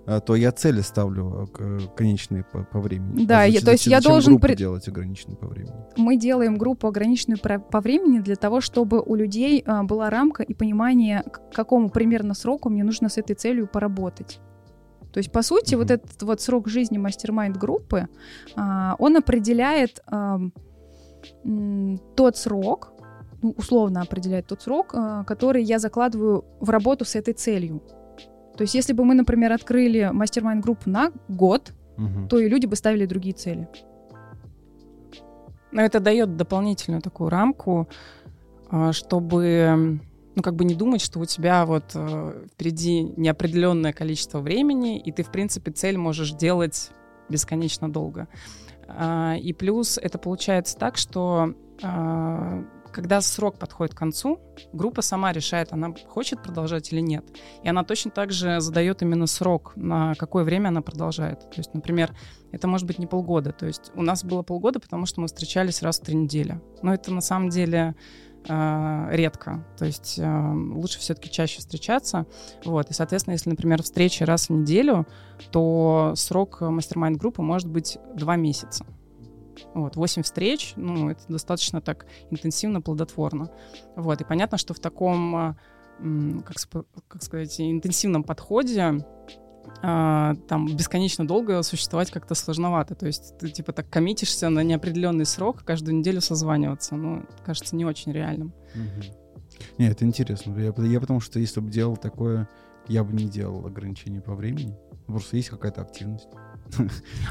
то 0.04 0.34
я 0.34 0.52
цели 0.52 0.80
ставлю 0.80 1.48
э, 1.58 1.78
конечные 1.96 2.44
по, 2.44 2.64
по 2.64 2.80
времени. 2.80 3.24
Да, 3.24 3.42
а 3.42 3.44
я, 3.44 3.60
то 3.60 3.70
есть 3.70 3.86
я 3.86 4.00
должен 4.00 4.40
при... 4.40 4.54
делать 4.54 4.88
ограниченную 4.88 5.38
по 5.38 5.46
времени. 5.46 5.74
Мы 5.96 6.16
делаем 6.16 6.58
группу 6.58 6.88
ограниченную 6.88 7.38
по, 7.38 7.58
по 7.58 7.80
времени 7.80 8.18
для 8.18 8.36
того, 8.36 8.60
чтобы 8.60 9.00
у 9.00 9.14
людей 9.14 9.62
а, 9.64 9.84
была 9.84 10.10
рамка 10.10 10.42
и 10.42 10.54
понимание, 10.54 11.22
к 11.22 11.54
какому 11.54 11.88
примерно 11.88 12.34
сроку 12.34 12.68
мне 12.68 12.82
нужно 12.84 13.08
с 13.08 13.18
этой 13.18 13.34
целью 13.34 13.66
поработать. 13.66 14.40
То 15.12 15.18
есть, 15.18 15.30
по 15.30 15.42
сути, 15.42 15.74
mm-hmm. 15.74 15.78
вот 15.78 15.90
этот 15.90 16.22
вот 16.22 16.40
срок 16.40 16.68
жизни 16.68 16.98
мастер-майнд 16.98 17.56
группы, 17.56 18.08
а, 18.56 18.96
он 18.98 19.16
определяет 19.16 20.00
а, 20.06 20.40
м, 21.44 22.00
тот 22.16 22.36
срок, 22.36 22.92
ну, 23.42 23.54
условно 23.56 24.00
определяет 24.00 24.46
тот 24.46 24.62
срок, 24.62 24.94
а, 24.94 25.24
который 25.24 25.62
я 25.62 25.78
закладываю 25.78 26.44
в 26.60 26.70
работу 26.70 27.04
с 27.04 27.14
этой 27.14 27.34
целью. 27.34 27.82
То 28.56 28.62
есть, 28.62 28.74
если 28.74 28.92
бы 28.92 29.04
мы, 29.04 29.14
например, 29.14 29.52
открыли 29.52 30.10
мастер-майн-группу 30.12 30.88
на 30.90 31.12
год, 31.28 31.72
угу. 31.96 32.28
то 32.28 32.38
и 32.38 32.48
люди 32.48 32.66
бы 32.66 32.76
ставили 32.76 33.06
другие 33.06 33.34
цели. 33.34 33.68
Но 35.70 35.80
это 35.80 36.00
дает 36.00 36.36
дополнительную 36.36 37.00
такую 37.00 37.30
рамку, 37.30 37.88
а, 38.70 38.92
чтобы 38.92 40.00
ну, 40.34 40.42
как 40.42 40.54
бы 40.54 40.64
не 40.64 40.74
думать, 40.74 41.00
что 41.00 41.18
у 41.18 41.24
тебя 41.24 41.66
вот 41.66 41.92
э, 41.94 42.46
впереди 42.54 43.02
неопределенное 43.16 43.92
количество 43.92 44.40
времени, 44.40 44.98
и 44.98 45.12
ты, 45.12 45.22
в 45.22 45.30
принципе, 45.30 45.70
цель 45.72 45.98
можешь 45.98 46.32
делать 46.32 46.90
бесконечно 47.28 47.90
долго. 47.92 48.28
А, 48.88 49.36
и 49.38 49.52
плюс 49.52 49.98
это 49.98 50.18
получается 50.18 50.78
так, 50.78 50.96
что 50.96 51.54
а, 51.82 52.64
когда 52.92 53.20
срок 53.20 53.58
подходит 53.58 53.94
к 53.94 53.98
концу, 53.98 54.40
группа 54.72 55.02
сама 55.02 55.32
решает, 55.32 55.72
она 55.72 55.94
хочет 56.06 56.42
продолжать 56.42 56.92
или 56.92 57.00
нет. 57.00 57.24
И 57.62 57.68
она 57.68 57.84
точно 57.84 58.10
так 58.10 58.32
же 58.32 58.60
задает 58.60 59.02
именно 59.02 59.26
срок, 59.26 59.72
на 59.76 60.14
какое 60.14 60.44
время 60.44 60.68
она 60.68 60.82
продолжает. 60.82 61.40
То 61.40 61.56
есть, 61.56 61.74
например, 61.74 62.14
это 62.52 62.68
может 62.68 62.86
быть 62.86 62.98
не 62.98 63.06
полгода. 63.06 63.52
То 63.52 63.66
есть 63.66 63.90
у 63.94 64.02
нас 64.02 64.24
было 64.24 64.42
полгода, 64.42 64.78
потому 64.78 65.06
что 65.06 65.20
мы 65.20 65.26
встречались 65.26 65.82
раз 65.82 65.98
в 65.98 66.04
три 66.04 66.14
недели. 66.14 66.60
Но 66.82 66.92
это 66.94 67.12
на 67.12 67.22
самом 67.22 67.48
деле 67.48 67.94
э, 68.46 69.08
редко. 69.10 69.66
То 69.78 69.86
есть 69.86 70.18
э, 70.18 70.52
лучше 70.54 70.98
все-таки 70.98 71.30
чаще 71.30 71.58
встречаться. 71.60 72.26
Вот. 72.64 72.90
И, 72.90 72.94
соответственно, 72.94 73.32
если, 73.32 73.50
например, 73.50 73.82
встреча 73.82 74.26
раз 74.26 74.48
в 74.48 74.52
неделю, 74.52 75.06
то 75.50 76.12
срок 76.16 76.60
мастер-майнд 76.60 77.16
группы 77.16 77.42
может 77.42 77.68
быть 77.68 77.98
два 78.14 78.36
месяца. 78.36 78.84
Вот, 79.74 79.96
8 79.96 80.22
встреч, 80.22 80.74
ну, 80.76 81.10
это 81.10 81.20
достаточно 81.28 81.80
так 81.80 82.06
интенсивно, 82.30 82.80
плодотворно. 82.80 83.50
Вот, 83.96 84.20
и 84.20 84.24
понятно, 84.24 84.58
что 84.58 84.74
в 84.74 84.80
таком, 84.80 85.36
а, 85.36 85.56
как, 86.44 86.84
как 87.08 87.22
сказать, 87.22 87.60
интенсивном 87.60 88.24
подходе 88.24 89.04
а, 89.82 90.34
там 90.48 90.66
бесконечно 90.76 91.26
долго 91.26 91.62
существовать 91.62 92.10
как-то 92.10 92.34
сложновато. 92.34 92.94
То 92.94 93.06
есть 93.06 93.36
ты 93.38 93.48
типа 93.48 93.72
так 93.72 93.88
коммитишься 93.88 94.48
на 94.48 94.62
неопределенный 94.62 95.26
срок, 95.26 95.64
каждую 95.64 95.96
неделю 95.96 96.20
созваниваться. 96.20 96.96
Ну, 96.96 97.24
кажется, 97.44 97.76
не 97.76 97.84
очень 97.84 98.12
реальным. 98.12 98.52
Угу. 98.74 99.22
Не, 99.78 99.88
это 99.88 100.04
интересно. 100.04 100.58
Я, 100.58 100.72
я 100.84 101.00
потому 101.00 101.20
что 101.20 101.38
если 101.38 101.60
бы 101.60 101.70
делал 101.70 101.96
такое, 101.96 102.48
я 102.88 103.04
бы 103.04 103.12
не 103.12 103.28
делал 103.28 103.66
ограничений 103.66 104.20
по 104.20 104.34
времени. 104.34 104.76
Просто 105.06 105.36
есть 105.36 105.48
какая-то 105.48 105.82
активность. 105.82 106.28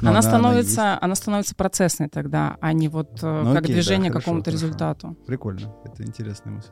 Она, 0.02 0.22
становится, 0.22 0.98
она, 1.02 1.16
становится 1.16 1.56
процессной 1.56 2.10
тогда, 2.10 2.58
а 2.62 2.74
не 2.74 2.88
вот 2.88 3.20
э, 3.24 3.42
ну, 3.44 3.54
как 3.54 3.66
движение 3.66 4.12
к 4.12 4.16
какому-то 4.16 4.52
результату. 4.52 5.16
Прикольно, 5.26 5.74
это 5.84 6.04
интересная 6.04 6.54
мысль. 6.54 6.72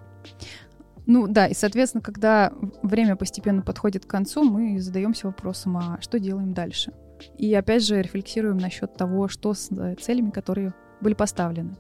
Ну 1.06 1.28
да, 1.28 1.48
и, 1.48 1.54
соответственно, 1.56 2.04
когда 2.04 2.54
время 2.84 3.16
постепенно 3.16 3.62
подходит 3.62 4.06
к 4.06 4.10
концу, 4.10 4.44
мы 4.44 4.80
задаемся 4.80 5.28
вопросом, 5.28 5.78
а 5.78 5.98
что 6.02 6.20
делаем 6.20 6.54
дальше? 6.54 6.94
И 7.38 7.54
опять 7.54 7.84
же 7.84 8.02
рефлексируем 8.02 8.58
насчет 8.58 8.96
того, 8.96 9.28
что 9.28 9.54
с 9.54 9.72
э, 9.72 9.96
целями, 10.00 10.30
которые 10.30 10.74
были 11.02 11.16
поставлены. 11.16 11.76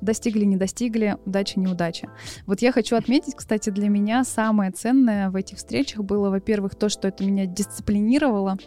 достигли, 0.00 0.44
не 0.44 0.56
достигли, 0.56 1.16
удача, 1.24 1.58
неудача. 1.60 2.08
Вот 2.46 2.62
я 2.62 2.72
хочу 2.72 2.96
отметить, 2.96 3.34
кстати, 3.34 3.70
для 3.70 3.88
меня 3.88 4.24
самое 4.24 4.70
ценное 4.70 5.30
в 5.30 5.36
этих 5.36 5.58
встречах 5.58 6.04
было, 6.04 6.30
во-первых, 6.30 6.74
то, 6.74 6.88
что 6.88 7.08
это 7.08 7.24
меня 7.24 7.46
дисциплинировало 7.46 8.58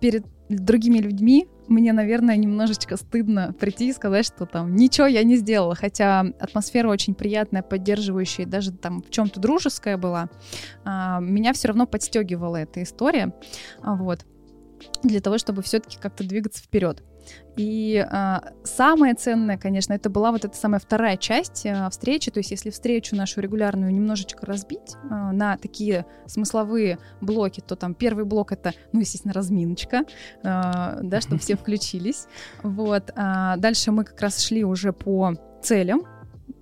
перед 0.00 0.26
другими 0.48 0.98
людьми. 0.98 1.48
Мне, 1.66 1.94
наверное, 1.94 2.36
немножечко 2.36 2.98
стыдно 2.98 3.54
прийти 3.58 3.88
и 3.88 3.92
сказать, 3.94 4.26
что 4.26 4.44
там 4.44 4.76
ничего 4.76 5.06
я 5.06 5.24
не 5.24 5.36
сделала, 5.36 5.74
хотя 5.74 6.20
атмосфера 6.38 6.88
очень 6.88 7.14
приятная, 7.14 7.62
поддерживающая, 7.62 8.44
даже 8.44 8.70
там 8.72 9.02
в 9.02 9.08
чем-то 9.08 9.40
дружеская 9.40 9.96
была. 9.96 10.28
Э, 10.84 11.20
меня 11.20 11.54
все 11.54 11.68
равно 11.68 11.86
подстегивала 11.86 12.56
эта 12.56 12.82
история, 12.82 13.34
вот, 13.82 14.26
для 15.02 15.20
того, 15.20 15.38
чтобы 15.38 15.62
все-таки 15.62 15.96
как-то 15.98 16.22
двигаться 16.28 16.62
вперед. 16.62 17.02
И 17.56 18.04
э, 18.04 18.36
самое 18.64 19.14
ценное, 19.14 19.56
конечно, 19.56 19.92
это 19.92 20.10
была 20.10 20.32
вот 20.32 20.44
эта 20.44 20.56
самая 20.56 20.80
вторая 20.80 21.16
часть 21.16 21.64
э, 21.64 21.88
встречи. 21.90 22.30
То 22.30 22.38
есть, 22.38 22.50
если 22.50 22.70
встречу 22.70 23.14
нашу 23.14 23.40
регулярную 23.40 23.94
немножечко 23.94 24.44
разбить 24.44 24.96
э, 25.04 25.08
на 25.08 25.56
такие 25.56 26.04
смысловые 26.26 26.98
блоки, 27.20 27.60
то 27.60 27.76
там 27.76 27.94
первый 27.94 28.24
блок 28.24 28.52
это, 28.52 28.72
ну, 28.92 29.00
естественно, 29.00 29.32
разминочка, 29.32 29.98
э, 29.98 30.02
да, 30.42 31.20
чтобы 31.20 31.38
все 31.38 31.56
включились. 31.56 32.26
Вот. 32.62 33.12
А 33.14 33.56
дальше 33.56 33.92
мы 33.92 34.04
как 34.04 34.20
раз 34.20 34.40
шли 34.40 34.64
уже 34.64 34.92
по 34.92 35.34
целям, 35.62 36.02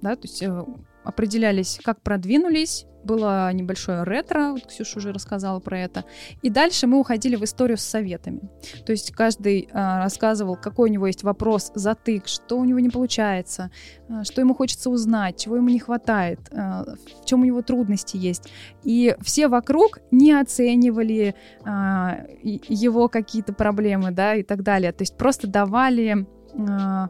да, 0.02 0.16
то 0.16 0.22
есть 0.22 0.42
э, 0.42 0.64
определялись, 1.04 1.80
как 1.82 2.00
продвинулись, 2.00 2.86
было 3.04 3.52
небольшое 3.52 4.04
ретро, 4.04 4.52
вот 4.52 4.66
Ксюша 4.66 4.98
уже 4.98 5.12
рассказала 5.12 5.60
про 5.60 5.78
это. 5.78 6.04
И 6.42 6.50
дальше 6.50 6.86
мы 6.86 6.98
уходили 6.98 7.36
в 7.36 7.44
историю 7.44 7.76
с 7.76 7.82
советами. 7.82 8.40
То 8.86 8.92
есть 8.92 9.12
каждый 9.12 9.68
а, 9.72 9.98
рассказывал, 9.98 10.56
какой 10.56 10.90
у 10.90 10.92
него 10.92 11.06
есть 11.06 11.22
вопрос, 11.22 11.72
затык, 11.74 12.28
что 12.28 12.58
у 12.58 12.64
него 12.64 12.78
не 12.78 12.90
получается, 12.90 13.70
а, 14.08 14.24
что 14.24 14.40
ему 14.40 14.54
хочется 14.54 14.90
узнать, 14.90 15.38
чего 15.38 15.56
ему 15.56 15.68
не 15.68 15.80
хватает, 15.80 16.40
а, 16.52 16.84
в 17.22 17.24
чем 17.24 17.42
у 17.42 17.44
него 17.44 17.62
трудности 17.62 18.16
есть. 18.16 18.48
И 18.84 19.16
все 19.20 19.48
вокруг 19.48 19.98
не 20.10 20.32
оценивали 20.32 21.34
а, 21.64 22.24
его 22.42 23.08
какие-то 23.08 23.52
проблемы, 23.52 24.10
да, 24.10 24.34
и 24.36 24.42
так 24.42 24.62
далее. 24.62 24.92
То 24.92 25.02
есть 25.02 25.16
просто 25.16 25.48
давали 25.48 26.26
а, 26.56 27.08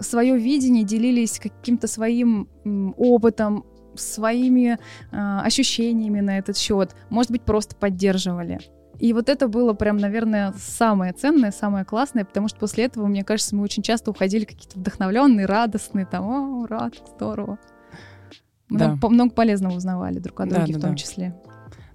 свое 0.00 0.36
видение, 0.36 0.84
делились 0.84 1.38
каким-то 1.38 1.86
своим 1.86 2.48
опытом, 2.96 3.64
своими 3.94 4.78
э, 5.10 5.38
ощущениями 5.44 6.20
на 6.20 6.38
этот 6.38 6.56
счет, 6.56 6.94
может 7.10 7.30
быть, 7.30 7.42
просто 7.42 7.74
поддерживали. 7.76 8.60
И 8.98 9.14
вот 9.14 9.28
это 9.30 9.48
было 9.48 9.72
прям, 9.72 9.96
наверное, 9.96 10.52
самое 10.58 11.12
ценное, 11.12 11.52
самое 11.52 11.84
классное, 11.84 12.24
потому 12.24 12.48
что 12.48 12.58
после 12.58 12.84
этого, 12.84 13.06
мне 13.06 13.24
кажется, 13.24 13.56
мы 13.56 13.62
очень 13.62 13.82
часто 13.82 14.10
уходили 14.10 14.44
какие-то 14.44 14.78
вдохновленные, 14.78 15.46
радостные, 15.46 16.04
там, 16.04 16.26
о, 16.26 16.66
рад, 16.66 16.94
здорово. 17.16 17.58
Много, 18.68 18.98
да. 19.00 19.08
много 19.08 19.32
полезного 19.32 19.74
узнавали 19.74 20.18
друг 20.18 20.40
о 20.40 20.46
друге 20.46 20.66
да, 20.66 20.72
да, 20.72 20.78
в 20.78 20.82
том 20.82 20.90
да. 20.90 20.96
числе. 20.96 21.34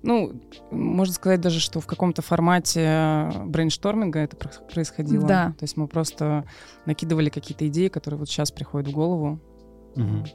Ну, 0.05 0.39
можно 0.69 1.13
сказать 1.13 1.41
даже, 1.41 1.59
что 1.59 1.79
в 1.79 1.87
каком-то 1.87 2.21
формате 2.21 3.31
брейншторминга 3.45 4.19
это 4.19 4.37
происходило. 4.37 5.27
Да. 5.27 5.55
То 5.57 5.63
есть 5.63 5.77
мы 5.77 5.87
просто 5.87 6.45
накидывали 6.85 7.29
какие-то 7.29 7.67
идеи, 7.67 7.87
которые 7.87 8.19
вот 8.19 8.29
сейчас 8.29 8.51
приходят 8.51 8.87
в 8.87 8.91
голову. 8.91 9.39
Угу. 9.95 10.25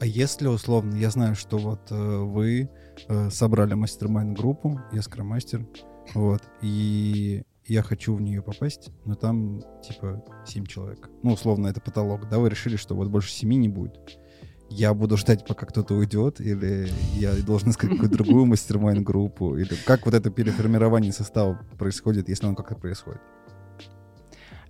А 0.00 0.06
если 0.06 0.46
условно, 0.48 0.94
я 0.94 1.10
знаю, 1.10 1.34
что 1.34 1.56
вот 1.56 1.90
э, 1.90 1.94
вы 1.94 2.70
э, 3.08 3.30
собрали 3.30 3.74
mastermind 3.74 4.34
группу, 4.34 4.80
я 4.92 5.02
scrum 5.02 5.29
master, 5.29 5.66
вот, 6.14 6.42
и 6.62 7.42
я 7.66 7.82
хочу 7.82 8.14
в 8.14 8.20
нее 8.20 8.42
попасть, 8.42 8.90
но 9.04 9.14
там 9.14 9.62
типа 9.82 10.22
7 10.46 10.66
человек. 10.66 11.08
Ну, 11.22 11.32
условно, 11.32 11.68
это 11.68 11.80
потолок, 11.80 12.28
да, 12.28 12.38
вы 12.38 12.48
решили, 12.48 12.76
что 12.76 12.94
вот 12.94 13.08
больше 13.08 13.30
7 13.30 13.48
не 13.48 13.68
будет. 13.68 14.18
Я 14.70 14.94
буду 14.94 15.16
ждать, 15.16 15.44
пока 15.44 15.66
кто-то 15.66 15.94
уйдет, 15.94 16.40
или 16.40 16.88
я 17.14 17.34
должен 17.34 17.70
искать 17.70 17.90
какую-то 17.90 18.16
другую 18.16 18.46
mastermind 18.46 19.02
группу, 19.02 19.56
или 19.56 19.74
как 19.84 20.04
вот 20.06 20.14
это 20.14 20.30
переформирование 20.30 21.12
состава 21.12 21.58
происходит, 21.76 22.28
если 22.28 22.46
оно 22.46 22.54
как-то 22.54 22.76
происходит? 22.76 23.20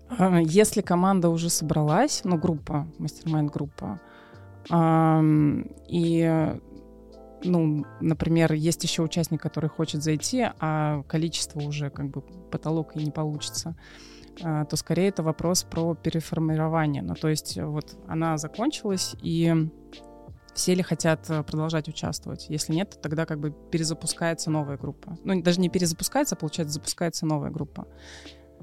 А, 0.08 0.40
если 0.40 0.80
команда 0.80 1.28
уже 1.28 1.50
собралась, 1.50 2.22
ну, 2.24 2.38
группа, 2.38 2.88
мастер-майн 2.98 3.46
группа, 3.46 4.00
и 5.88 6.54
ну, 7.42 7.84
например, 8.00 8.52
есть 8.52 8.82
еще 8.84 9.02
участник, 9.02 9.40
который 9.40 9.70
хочет 9.70 10.02
зайти, 10.02 10.46
а 10.58 11.02
количество 11.04 11.60
уже 11.60 11.90
как 11.90 12.10
бы 12.10 12.22
потолок 12.50 12.96
и 12.96 13.04
не 13.04 13.10
получится, 13.10 13.70
а, 13.70 14.09
то 14.40 14.76
скорее 14.76 15.08
это 15.08 15.22
вопрос 15.22 15.62
про 15.62 15.94
переформирование. 15.94 17.02
Ну, 17.02 17.14
то 17.14 17.28
есть 17.28 17.56
вот 17.56 17.96
она 18.08 18.38
закончилась, 18.38 19.14
и 19.22 19.54
все 20.54 20.74
ли 20.74 20.82
хотят 20.82 21.26
продолжать 21.46 21.88
участвовать? 21.88 22.46
Если 22.48 22.74
нет, 22.74 22.90
то 22.90 22.98
тогда 22.98 23.26
как 23.26 23.38
бы 23.38 23.50
перезапускается 23.70 24.50
новая 24.50 24.76
группа. 24.76 25.16
Ну, 25.24 25.40
даже 25.42 25.60
не 25.60 25.68
перезапускается, 25.68 26.34
а 26.34 26.38
получается, 26.38 26.74
запускается 26.74 27.26
новая 27.26 27.50
группа. 27.50 27.86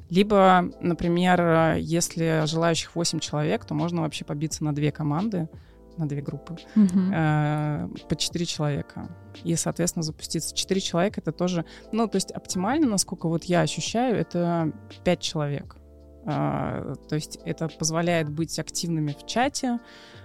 Либо, 0.09 0.71
например, 0.79 1.75
если 1.77 2.43
желающих 2.45 2.95
8 2.95 3.19
человек, 3.19 3.65
то 3.65 3.73
можно 3.73 4.01
вообще 4.01 4.25
побиться 4.25 4.63
на 4.63 4.73
две 4.73 4.91
команды, 4.91 5.49
на 5.97 6.07
две 6.07 6.21
группы, 6.21 6.57
угу. 6.75 6.99
э, 7.13 7.87
по 8.09 8.15
четыре 8.15 8.45
человека. 8.45 9.09
И, 9.43 9.55
соответственно, 9.55 10.03
запуститься. 10.03 10.55
Четыре 10.55 10.81
человека— 10.81 11.21
это 11.21 11.31
тоже... 11.31 11.65
Ну, 11.91 12.07
то 12.07 12.15
есть 12.15 12.31
оптимально, 12.31 12.87
насколько 12.87 13.27
вот 13.27 13.43
я 13.45 13.61
ощущаю, 13.61 14.15
это 14.15 14.71
пять 15.03 15.19
человек. 15.19 15.77
Uh, 16.25 16.95
то 17.07 17.15
есть 17.15 17.39
это 17.45 17.69
позволяет 17.69 18.29
быть 18.29 18.59
активными 18.59 19.15
в 19.17 19.25
чате, 19.25 19.79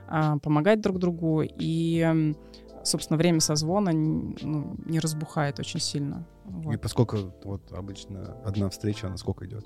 uh, 0.08 0.40
помогать 0.40 0.80
друг 0.80 0.98
другу, 0.98 1.44
и, 1.44 2.34
собственно, 2.82 3.16
время 3.16 3.38
созвона 3.38 3.92
ну, 3.92 4.74
не 4.84 4.98
разбухает 4.98 5.60
очень 5.60 5.78
сильно. 5.78 6.26
Вот. 6.44 6.74
И 6.74 6.76
поскольку 6.76 7.32
вот 7.44 7.70
обычно 7.70 8.36
одна 8.44 8.68
встреча, 8.68 9.06
она 9.06 9.16
сколько 9.16 9.46
идет 9.46 9.64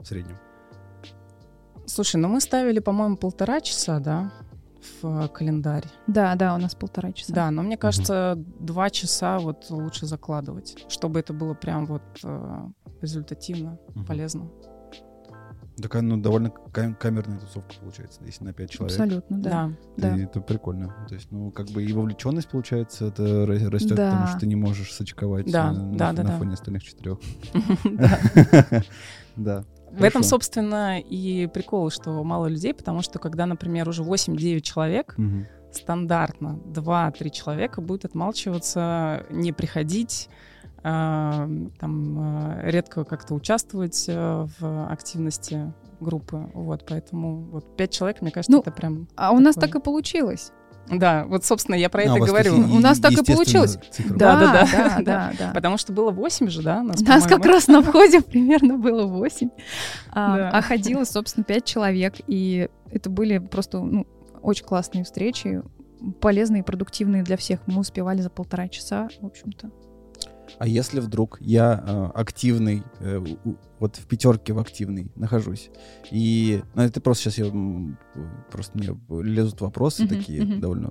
в 0.00 0.04
среднем? 0.04 0.36
Слушай, 1.86 2.16
ну 2.16 2.28
мы 2.28 2.40
ставили, 2.40 2.78
по-моему, 2.78 3.16
полтора 3.16 3.60
часа, 3.60 3.98
да? 3.98 4.32
В 5.00 5.28
календарь. 5.28 5.84
Да, 6.06 6.34
да, 6.34 6.54
у 6.54 6.58
нас 6.58 6.74
полтора 6.74 7.12
часа. 7.12 7.32
Да, 7.32 7.50
но 7.50 7.62
мне 7.62 7.76
кажется, 7.76 8.34
угу. 8.36 8.64
два 8.64 8.90
часа 8.90 9.38
вот 9.38 9.66
лучше 9.70 10.06
закладывать, 10.06 10.84
чтобы 10.88 11.20
это 11.20 11.32
было 11.32 11.54
прям 11.54 11.86
вот 11.86 12.02
э, 12.22 12.68
результативно, 13.00 13.78
угу. 13.94 14.04
полезно. 14.04 14.50
Такая, 15.80 16.02
ну, 16.02 16.16
довольно 16.16 16.50
кам- 16.72 16.94
камерная 16.94 17.40
тусовка 17.40 17.74
получается, 17.80 18.20
если 18.24 18.44
на 18.44 18.52
пять 18.52 18.70
человек. 18.70 18.92
Абсолютно, 18.92 19.38
да. 19.40 19.72
да. 19.96 20.16
И 20.16 20.22
это 20.22 20.40
прикольно. 20.40 20.94
То 21.08 21.14
есть, 21.14 21.32
ну, 21.32 21.50
как 21.50 21.68
бы 21.70 21.82
и 21.82 21.92
вовлеченность, 21.92 22.48
получается, 22.48 23.06
это 23.06 23.44
растет, 23.44 23.96
да. 23.96 24.10
потому 24.10 24.26
что 24.28 24.38
ты 24.38 24.46
не 24.46 24.54
можешь 24.54 24.92
сочковать 24.92 25.50
да, 25.50 25.72
на, 25.72 25.92
да, 25.96 26.12
на, 26.12 26.16
да, 26.16 26.22
на 26.22 26.28
да. 26.30 26.38
фоне 26.38 26.54
остальных 26.54 26.84
четырех. 26.84 27.18
Да. 29.36 29.64
В 29.98 30.02
этом, 30.02 30.22
собственно, 30.22 31.00
и 31.00 31.46
прикол, 31.46 31.90
что 31.90 32.22
мало 32.24 32.46
людей, 32.46 32.74
потому 32.74 33.02
что 33.02 33.18
когда, 33.18 33.46
например, 33.46 33.88
уже 33.88 34.02
8-9 34.02 34.60
человек, 34.60 35.14
угу. 35.16 35.46
стандартно 35.72 36.60
2-3 36.66 37.30
человека 37.30 37.80
будет 37.80 38.04
отмалчиваться, 38.04 39.26
не 39.30 39.52
приходить, 39.52 40.28
э, 40.82 41.48
там, 41.78 42.58
э, 42.60 42.70
редко 42.70 43.04
как-то 43.04 43.34
участвовать 43.34 44.06
э, 44.08 44.46
в 44.58 44.86
активности 44.90 45.72
группы. 46.00 46.50
Вот, 46.54 46.84
поэтому 46.86 47.42
вот 47.50 47.76
5 47.76 47.90
человек, 47.90 48.22
мне 48.22 48.30
кажется, 48.30 48.52
ну, 48.52 48.60
это 48.60 48.70
прям... 48.70 49.08
А 49.16 49.28
такое... 49.28 49.38
у 49.38 49.42
нас 49.42 49.54
так 49.54 49.74
и 49.74 49.80
получилось. 49.80 50.52
Да, 50.90 51.24
вот, 51.26 51.44
собственно, 51.44 51.76
я 51.76 51.88
про 51.88 52.02
а, 52.02 52.04
это 52.04 52.24
говорю. 52.24 52.56
У 52.56 52.78
нас 52.78 52.98
так 52.98 53.12
и 53.12 53.24
получилось. 53.24 53.78
Да, 53.98 54.38
да, 54.38 54.68
да, 54.72 54.98
да, 55.00 55.32
да. 55.38 55.50
Потому 55.54 55.78
что 55.78 55.92
было 55.92 56.10
8 56.10 56.48
же, 56.48 56.62
да? 56.62 56.80
У 56.80 57.06
нас 57.06 57.26
как 57.26 57.44
раз 57.44 57.68
на 57.68 57.82
входе 57.82 58.20
примерно 58.22 58.76
было 58.76 59.06
8. 59.06 59.48
А, 60.12 60.50
а 60.50 60.62
ходило, 60.62 61.04
собственно, 61.04 61.44
5 61.44 61.64
человек. 61.64 62.14
И 62.26 62.68
это 62.90 63.10
были 63.10 63.38
просто 63.38 63.80
ну, 63.80 64.06
очень 64.42 64.64
классные 64.64 65.04
встречи, 65.04 65.62
полезные 66.20 66.60
и 66.60 66.64
продуктивные 66.64 67.22
для 67.22 67.36
всех. 67.36 67.60
Мы 67.66 67.80
успевали 67.80 68.20
за 68.20 68.30
полтора 68.30 68.68
часа, 68.68 69.08
в 69.20 69.26
общем-то. 69.26 69.70
А 70.58 70.66
если 70.66 71.00
вдруг 71.00 71.38
я 71.40 71.82
э, 71.86 72.10
активный, 72.14 72.82
э, 73.00 73.24
вот 73.78 73.96
в 73.96 74.06
пятерке 74.06 74.52
в 74.52 74.58
активный 74.58 75.10
нахожусь, 75.16 75.70
и 76.10 76.62
ну, 76.74 76.82
это 76.82 77.00
просто 77.00 77.30
сейчас 77.30 77.38
я 77.38 77.52
просто 78.50 78.78
мне 78.78 78.96
лезут 79.22 79.60
вопросы 79.60 80.04
uh-huh, 80.04 80.08
такие 80.08 80.42
uh-huh. 80.42 80.60
довольно 80.60 80.90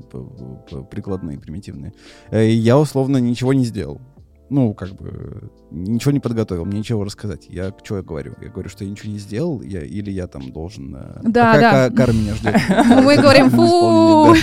прикладные, 0.84 1.40
примитивные, 1.40 1.94
э, 2.32 2.50
я 2.50 2.78
условно 2.78 3.18
ничего 3.18 3.54
не 3.54 3.66
сделал. 3.66 4.02
Ну, 4.50 4.74
как 4.74 4.94
бы, 4.94 5.50
ничего 5.72 6.12
не 6.12 6.20
подготовил, 6.20 6.66
мне 6.66 6.80
ничего 6.80 7.04
рассказать. 7.04 7.48
Я 7.50 7.74
что 7.84 7.98
я 7.98 8.04
говорю? 8.04 8.36
Я 8.42 8.50
говорю, 8.50 8.70
что 8.70 8.84
я 8.84 8.90
ничего 8.90 9.12
не 9.12 9.18
сделал, 9.18 9.62
я, 9.62 9.82
или 9.82 10.12
я 10.12 10.28
там 10.28 10.52
должен... 10.52 10.96
э, 10.96 11.20
Да, 11.24 11.54
какая 11.54 11.62
да. 11.62 11.90
ка- 11.90 11.96
кара 11.96 12.12
меня 12.12 12.36
ждет? 12.36 12.56
Мы 13.04 13.16
говорим, 13.18 13.50
фу, 13.50 14.36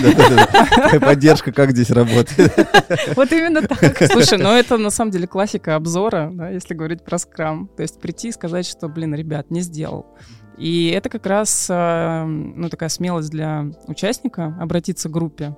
Поддержка 1.00 1.52
как 1.52 1.70
здесь 1.72 1.90
работает? 1.90 2.52
вот 3.16 3.32
именно 3.32 3.62
так. 3.62 3.78
Слушай, 4.10 4.38
ну 4.38 4.50
это 4.50 4.78
на 4.78 4.90
самом 4.90 5.10
деле 5.10 5.26
классика 5.26 5.76
обзора, 5.76 6.30
да, 6.32 6.48
если 6.50 6.74
говорить 6.74 7.04
про 7.04 7.18
скрам. 7.18 7.68
То 7.76 7.82
есть 7.82 8.00
прийти 8.00 8.28
и 8.28 8.32
сказать, 8.32 8.66
что, 8.66 8.88
блин, 8.88 9.14
ребят, 9.14 9.50
не 9.50 9.60
сделал. 9.60 10.06
И 10.58 10.88
это 10.90 11.08
как 11.08 11.24
раз, 11.26 11.68
э, 11.70 12.24
ну, 12.24 12.68
такая 12.68 12.88
смелость 12.90 13.30
для 13.30 13.66
участника 13.86 14.56
обратиться 14.60 15.08
к 15.08 15.12
группе 15.12 15.56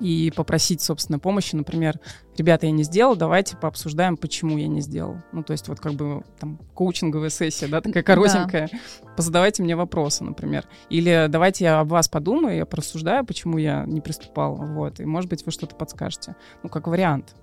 и 0.00 0.32
попросить, 0.34 0.80
собственно, 0.80 1.18
помощи. 1.18 1.54
Например, 1.54 1.98
ребята, 2.36 2.66
я 2.66 2.72
не 2.72 2.82
сделал, 2.82 3.16
давайте 3.16 3.56
пообсуждаем, 3.56 4.16
почему 4.16 4.58
я 4.58 4.68
не 4.68 4.80
сделал. 4.80 5.16
Ну, 5.32 5.42
то 5.42 5.52
есть 5.52 5.68
вот 5.68 5.80
как 5.80 5.92
бы 5.94 6.22
там 6.38 6.58
коучинговая 6.74 7.30
сессия, 7.30 7.68
да, 7.68 7.80
такая 7.80 8.02
коротенькая. 8.02 8.70
Позадавайте 9.16 9.62
мне 9.62 9.76
вопросы, 9.76 10.24
например. 10.24 10.66
Или 10.90 11.26
давайте 11.28 11.64
я 11.64 11.80
об 11.80 11.88
вас 11.88 12.08
подумаю, 12.08 12.56
я 12.56 12.66
порассуждаю, 12.66 13.24
почему 13.24 13.58
я 13.58 13.84
не 13.86 14.00
приступал. 14.00 14.56
Вот. 14.56 15.00
И, 15.00 15.04
может 15.04 15.28
быть, 15.30 15.44
вы 15.46 15.52
что-то 15.52 15.76
подскажете. 15.76 16.36
Ну, 16.62 16.68
как 16.68 16.86
вариант. 16.86 17.34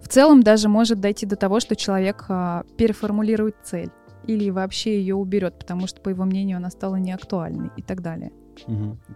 В 0.00 0.08
целом 0.08 0.42
даже 0.42 0.68
может 0.68 1.00
дойти 1.00 1.26
до 1.26 1.36
того, 1.36 1.60
что 1.60 1.76
человек 1.76 2.24
а, 2.28 2.64
переформулирует 2.76 3.56
цель 3.62 3.90
или 4.26 4.50
вообще 4.50 4.98
ее 4.98 5.14
уберет, 5.14 5.58
потому 5.58 5.86
что, 5.86 6.00
по 6.00 6.10
его 6.10 6.24
мнению, 6.24 6.58
она 6.58 6.70
стала 6.70 6.96
неактуальной 6.96 7.70
и 7.76 7.82
так 7.82 8.02
далее. 8.02 8.32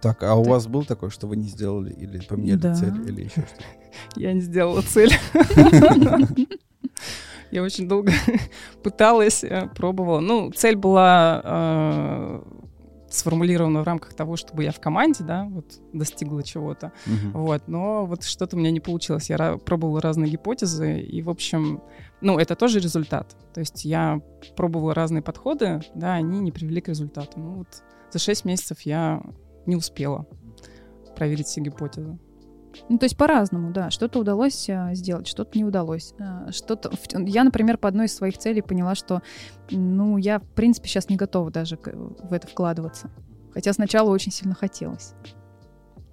Так, 0.01 0.23
а 0.23 0.35
у 0.35 0.43
вас 0.43 0.67
был 0.67 0.83
такой, 0.85 1.09
что 1.09 1.27
вы 1.27 1.35
не 1.37 1.47
сделали 1.47 1.91
или 1.93 2.19
поменяли 2.19 2.57
Да. 2.59 2.73
цель 2.75 2.93
или 3.07 3.21
еще 3.23 3.41
что-то? 3.41 3.63
Я 4.15 4.33
не 4.33 4.41
сделала 4.41 4.81
цель. 4.81 5.11
Я 7.51 7.61
очень 7.61 7.87
долго 7.87 8.11
пыталась, 8.83 9.43
э, 9.43 9.67
пробовала. 9.75 10.19
Ну, 10.19 10.51
цель 10.51 10.75
была 10.75 11.41
э, 11.43 12.41
сформулирована 13.09 13.81
в 13.81 13.83
рамках 13.83 14.15
того, 14.15 14.37
чтобы 14.37 14.63
я 14.63 14.71
в 14.71 14.79
команде, 14.79 15.23
да, 15.23 15.45
вот 15.51 15.65
достигла 15.93 16.41
чего-то. 16.41 16.91
Мгм. 17.05 17.31
Вот, 17.33 17.67
но 17.67 18.07
вот 18.07 18.23
что-то 18.23 18.55
у 18.55 18.59
меня 18.59 18.71
не 18.71 18.79
получилось. 18.79 19.29
Я 19.29 19.35
ра- 19.35 19.59
пробовала 19.59 20.01
разные 20.01 20.31
гипотезы, 20.31 20.99
и, 20.99 21.21
в 21.21 21.29
общем, 21.29 21.83
ну, 22.21 22.39
это 22.39 22.55
тоже 22.55 22.79
результат. 22.79 23.35
То 23.53 23.59
есть 23.59 23.85
я 23.85 24.19
пробовала 24.55 24.95
разные 24.95 25.21
подходы, 25.21 25.81
да, 25.93 26.15
они 26.15 26.39
не 26.39 26.51
привели 26.51 26.81
к 26.81 26.87
результату. 26.87 27.39
Ну, 27.39 27.53
вот 27.57 27.67
за 28.13 28.19
6 28.19 28.45
месяцев 28.45 28.81
я 28.81 29.21
не 29.65 29.75
успела 29.75 30.27
проверить 31.15 31.47
все 31.47 31.61
гипотезы. 31.61 32.17
Ну, 32.89 32.97
то 32.97 33.05
есть 33.05 33.17
по-разному, 33.17 33.71
да. 33.71 33.89
Что-то 33.91 34.19
удалось 34.19 34.69
а, 34.69 34.93
сделать, 34.95 35.27
что-то 35.27 35.57
не 35.57 35.63
удалось. 35.63 36.13
А, 36.19 36.51
Что-то... 36.51 36.91
Я, 37.13 37.43
например, 37.43 37.77
по 37.77 37.87
одной 37.87 38.07
из 38.07 38.15
своих 38.15 38.37
целей 38.37 38.61
поняла, 38.61 38.95
что, 38.95 39.21
ну, 39.69 40.17
я, 40.17 40.39
в 40.39 40.47
принципе, 40.55 40.87
сейчас 40.87 41.09
не 41.09 41.15
готова 41.15 41.51
даже 41.51 41.77
в 41.77 42.33
это 42.33 42.47
вкладываться. 42.47 43.11
Хотя 43.53 43.73
сначала 43.73 44.09
очень 44.09 44.31
сильно 44.31 44.55
хотелось. 44.55 45.13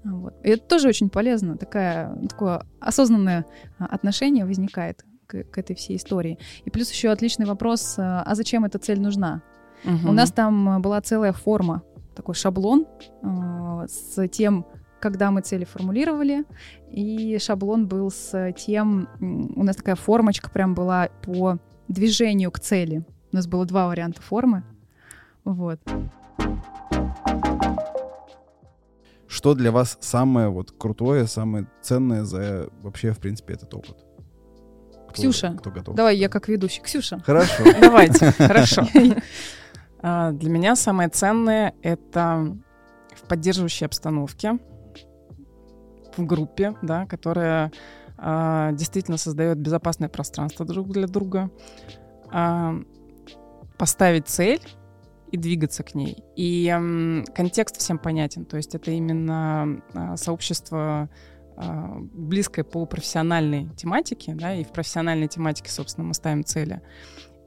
Вот. 0.04 0.34
И 0.42 0.50
это 0.50 0.66
тоже 0.66 0.88
очень 0.88 1.08
полезно. 1.08 1.56
Такая, 1.56 2.14
такое 2.28 2.62
осознанное 2.78 3.46
а, 3.78 3.86
отношение 3.86 4.44
возникает 4.44 5.04
к, 5.26 5.44
к 5.44 5.58
этой 5.58 5.74
всей 5.76 5.96
истории. 5.96 6.38
И 6.64 6.70
плюс 6.70 6.90
еще 6.90 7.10
отличный 7.10 7.46
вопрос, 7.46 7.94
а 7.98 8.22
а 8.22 8.34
зачем 8.34 8.64
эта 8.64 8.78
цель 8.78 9.00
нужна? 9.00 9.42
У 9.84 10.12
нас 10.12 10.30
там 10.30 10.76
э, 10.76 10.78
была 10.78 11.00
целая 11.00 11.32
форма, 11.32 11.82
такой 12.14 12.34
шаблон 12.34 12.86
э, 13.22 13.86
с 13.88 14.28
тем, 14.28 14.66
когда 15.00 15.30
мы 15.30 15.40
цели 15.40 15.64
формулировали, 15.64 16.44
и 16.90 17.38
шаблон 17.38 17.86
был 17.86 18.10
с 18.10 18.52
тем, 18.52 19.08
у 19.20 19.62
нас 19.64 19.76
такая 19.76 19.94
формочка 19.96 20.50
прям 20.50 20.74
была 20.74 21.08
по 21.22 21.58
движению 21.88 22.50
к 22.50 22.60
цели. 22.60 23.04
У 23.32 23.36
нас 23.36 23.46
было 23.46 23.64
два 23.64 23.86
варианта 23.86 24.20
формы. 24.20 24.62
Вот. 25.44 25.80
Что 29.26 29.54
для 29.54 29.70
вас 29.70 29.96
самое 30.00 30.48
вот 30.48 30.72
крутое, 30.72 31.26
самое 31.26 31.66
ценное 31.82 32.24
за 32.24 32.68
вообще, 32.82 33.12
в 33.12 33.18
принципе, 33.18 33.54
этот 33.54 33.72
опыт? 33.72 33.96
Кто- 35.08 35.12
Ксюша, 35.14 35.54
Кто 35.58 35.70
готов? 35.70 35.94
Давай 35.94 36.16
я 36.16 36.28
как 36.28 36.48
ведущий. 36.48 36.82
Ксюша. 36.82 37.20
Хорошо. 37.24 37.64
Давайте, 37.80 38.32
хорошо. 38.38 38.82
А, 40.02 40.32
Для 40.32 40.50
меня 40.50 40.76
самое 40.76 41.08
ценное— 41.08 41.74
это 41.82 42.56
в 43.14 43.28
поддерживающей 43.28 43.86
обстановке, 43.86 44.58
в 46.16 46.24
группе, 46.24 46.74
да, 46.82 47.06
которая 47.06 47.72
а, 48.16 48.72
действительно 48.72 49.16
создает 49.16 49.58
безопасное 49.58 50.08
пространство 50.08 50.64
друг 50.66 50.88
для 50.88 51.06
друга, 51.06 51.50
а, 52.30 52.74
поставить 53.78 54.28
цель 54.28 54.60
и 55.30 55.36
двигаться 55.36 55.82
к 55.82 55.94
ней. 55.94 56.24
И 56.34 56.66
контекст 57.34 57.76
всем 57.76 57.98
понятен, 57.98 58.44
то 58.44 58.56
есть 58.56 58.74
это 58.74 58.90
именно 58.90 59.80
сообщество 60.16 61.08
близкое 61.56 62.64
по 62.64 62.84
профессиональной 62.86 63.68
тематике, 63.76 64.34
да, 64.34 64.54
и 64.54 64.64
в 64.64 64.72
профессиональной 64.72 65.28
тематике, 65.28 65.70
собственно, 65.70 66.06
мы 66.06 66.14
ставим 66.14 66.42
цели. 66.42 66.80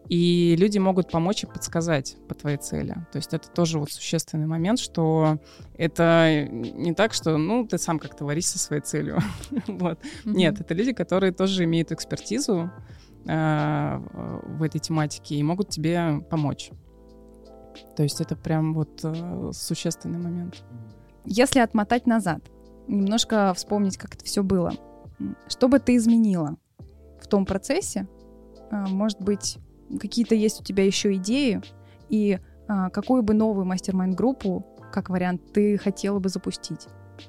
И 0.10 0.56
люди 0.58 0.78
могут 0.80 1.10
помочь 1.10 1.44
и 1.44 1.48
подсказать 1.48 2.18
по 2.28 2.36
твоей 2.36 2.58
цели. 2.58 2.94
То 3.12 3.18
есть 3.18 3.34
это 3.34 3.50
тоже 3.50 3.80
вот 3.80 3.92
существенный 3.92 4.48
момент, 4.48 4.80
что 4.80 5.40
это 5.78 6.48
не 6.50 6.94
так, 6.94 7.14
что, 7.14 7.38
ну, 7.38 7.66
ты 7.66 7.78
сам 7.78 8.00
как-то 8.00 8.26
варись 8.26 8.48
со 8.48 8.60
своей 8.60 8.82
целью. 8.82 9.20
вот. 9.68 10.00
Нет, 10.26 10.60
это 10.60 10.74
люди, 10.74 10.92
которые 10.92 11.32
тоже 11.32 11.64
имеют 11.64 11.92
экспертизу 11.92 12.70
э, 13.26 13.98
в 14.44 14.62
этой 14.62 14.80
тематике 14.80 15.36
и 15.36 15.44
могут 15.44 15.70
тебе 15.70 16.20
помочь. 16.30 16.72
То 17.96 18.04
есть 18.04 18.20
это 18.20 18.36
прям 18.36 18.74
вот 18.74 19.00
э, 19.04 19.52
существенный 19.54 20.20
момент. 20.20 20.64
Если 21.26 21.60
отмотать 21.60 22.06
назад, 22.08 22.42
немножко 22.88 23.54
вспомнить, 23.56 23.98
как 23.98 24.16
это 24.16 24.26
все 24.26 24.44
было. 24.44 24.74
Что 25.48 25.68
бы 25.68 25.80
ты 25.80 25.96
изменила 25.96 26.58
в 27.22 27.28
том 27.28 27.46
процессе? 27.46 28.08
А, 28.72 28.88
Может 28.88 29.22
быть, 29.22 29.58
какие-то 30.00 30.36
есть 30.36 30.62
у 30.62 30.64
тебя 30.64 30.86
еще 30.86 31.14
идеи? 31.16 31.62
И 32.10 32.40
а, 32.68 32.90
какую 32.90 33.24
бы 33.24 33.34
новую 33.34 33.66
mastermind 33.66 34.21
-группу, 34.21 34.66
как 34.92 35.10
вариант, 35.10 35.54
ты 35.54 35.78
хотела 35.78 36.20
бы 36.20 36.30
запустить? 36.30 36.88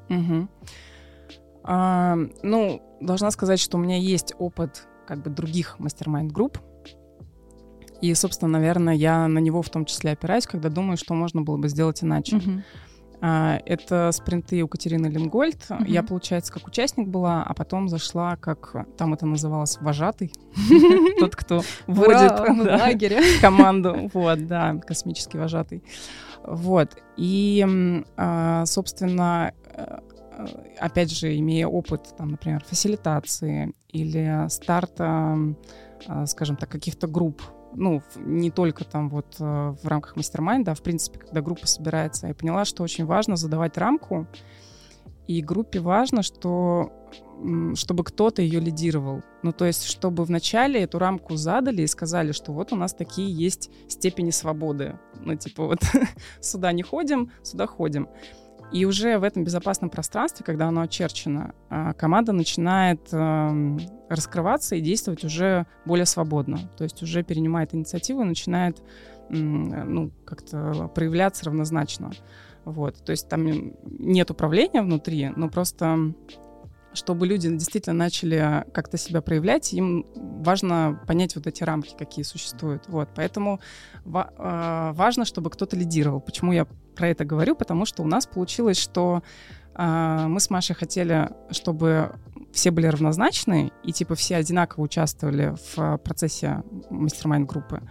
Мгм. 0.09 0.49
А, 1.63 2.17
ну, 2.43 2.83
должна 3.01 3.31
сказать, 3.31 3.61
что 3.61 3.79
у 3.79 3.81
меня 3.81 3.97
есть 3.97 4.35
опыт 4.39 4.87
как 5.07 5.23
бы 5.23 5.31
других 5.31 5.79
mastermind 5.79 6.26
-групп. 6.26 6.59
И, 8.01 8.13
собственно, 8.15 8.51
наверное, 8.51 8.95
я 8.95 9.27
на 9.29 9.39
него 9.39 9.63
в 9.63 9.71
том 9.71 9.87
числе 9.87 10.13
опираюсь, 10.13 10.47
когда 10.47 10.69
думаю, 10.69 10.97
что 10.97 11.15
можно 11.15 11.43
было 11.43 11.57
бы 11.57 11.69
сделать 11.69 12.03
иначе. 12.05 12.37
А, 12.37 12.41
это 13.27 14.11
спринты 14.13 14.63
у 14.63 14.69
Катерины 14.69 15.07
Лингольд. 15.07 15.71
Мгм. 15.71 15.85
Я, 15.85 16.03
получается, 16.03 16.53
как 16.53 16.67
участник 16.67 17.09
была, 17.09 17.43
а 17.43 17.55
потом 17.55 17.89
зашла 17.89 18.37
как, 18.37 18.87
там 18.97 19.15
это 19.15 19.25
называлось, 19.27 19.79
вожатый. 19.81 20.33
Тот, 21.19 21.35
кто 21.35 21.63
вводит 21.87 22.33
команду. 23.41 24.11
Вот, 24.13 24.47
да, 24.47 24.75
космический 24.75 25.39
вожатый. 25.39 25.83
Вот. 26.47 26.97
И, 27.17 27.65
а, 28.17 28.67
собственно, 28.67 29.53
э, 29.75 29.99
опять 30.79 31.17
же, 31.17 31.37
имея 31.39 31.67
опыт, 31.67 32.15
там, 32.19 32.29
например, 32.29 32.63
фасилитации 32.65 33.73
или 33.89 34.47
старта, 34.49 35.39
а, 36.07 36.27
скажем 36.27 36.57
так, 36.57 36.69
каких-то 36.69 37.07
групп, 37.07 37.43
ну, 37.75 38.03
не 38.17 38.51
только 38.51 38.85
там 38.85 39.09
вот 39.09 39.37
э, 39.39 39.45
в 39.83 39.87
рамках 39.87 40.17
мастер-майнда, 40.17 40.73
а 40.73 40.75
в 40.75 40.83
принципе, 40.83 41.19
когда 41.19 41.41
группа 41.41 41.67
собирается, 41.67 42.29
я 42.29 42.35
поняла, 42.35 42.65
что 42.65 42.83
очень 42.83 43.05
важно 43.05 43.37
задавать 43.37 43.77
рамку, 43.79 44.27
и 45.27 45.41
группе 45.41 45.81
важно, 45.81 46.23
что 46.23 46.93
чтобы 47.75 48.05
кто-то 48.05 48.43
ее 48.43 48.61
лидировал. 48.61 49.23
Ну, 49.43 49.53
то 49.53 49.65
есть, 49.65 49.85
чтобы 49.85 50.25
вначале 50.25 50.83
эту 50.83 50.99
рамку 50.99 51.37
задали 51.37 51.83
и 51.83 51.87
сказали, 51.87 52.33
что 52.33 52.53
вот 52.53 52.73
у 52.73 52.77
нас 52.77 52.95
такие 52.95 53.31
есть 53.31 53.71
степени 53.89 54.31
свободы. 54.31 54.99
Ну, 55.21 55.35
типа 55.35 55.67
вот 55.67 55.81
сюда 56.41 56.73
не 56.73 56.83
ходим, 56.83 57.33
сюда 57.43 57.67
ходим. 57.67 58.09
И 58.73 58.85
уже 58.85 59.19
в 59.19 59.23
этом 59.23 59.45
безопасном 59.45 59.91
пространстве, 59.91 60.45
когда 60.45 60.69
оно 60.69 60.81
очерчено, 60.83 61.55
а, 61.71 61.93
команда 61.93 62.33
начинает 62.33 63.13
эм, 63.13 63.79
раскрываться 64.09 64.75
и 64.75 64.81
действовать 64.81 65.25
уже 65.25 65.67
более 65.85 66.07
свободно. 66.07 66.59
То 66.77 66.85
есть 66.85 67.03
уже 67.03 67.23
перенимает 67.23 67.75
инициативу 67.75 68.23
и 68.23 68.27
начинает 68.27 68.83
ну, 69.31 70.11
как-то 70.27 70.91
проявляться 70.95 71.47
равнозначно. 71.47 72.13
Вот. 72.65 73.05
То 73.05 73.13
есть 73.13 73.29
там 73.29 73.73
нет 73.85 74.31
управления 74.31 74.83
внутри, 74.83 75.31
но 75.35 75.49
просто 75.49 76.15
чтобы 76.95 77.27
люди 77.27 77.49
действительно 77.49 77.95
начали 77.95 78.65
как-то 78.73 78.97
себя 78.97 79.21
проявлять, 79.21 79.73
им 79.73 80.07
важно 80.15 81.01
понять 81.07 81.37
вот 81.37 81.47
эти 81.47 81.63
рамки, 81.63 81.95
какие 81.97 82.25
существуют. 82.25 82.85
Вот. 82.89 83.09
Поэтому 83.15 83.61
ва- 84.05 84.33
э, 84.37 84.93
важно, 84.95 85.25
чтобы 85.25 85.51
кто-то 85.51 85.77
лидировал. 85.77 86.21
Почему 86.21 86.53
я 86.53 86.67
про 86.97 87.09
это 87.09 87.25
говорю? 87.25 87.55
Потому 87.55 87.85
что 87.85 88.03
у 88.03 88.07
нас 88.07 88.27
получилось, 88.27 88.79
что 88.79 89.23
э, 89.75 90.27
мы 90.29 90.41
с 90.41 90.51
Машей 90.51 90.75
хотели, 90.75 91.31
чтобы 91.51 92.17
все 92.53 92.71
были 92.71 92.87
равнозначны, 92.87 93.73
и 93.83 93.93
типа 93.93 94.15
все 94.15 94.37
одинаково 94.37 94.85
участвовали 94.85 95.55
в 95.75 95.99
процессе 95.99 96.63
мастер 96.89 97.29
группы. 97.45 97.83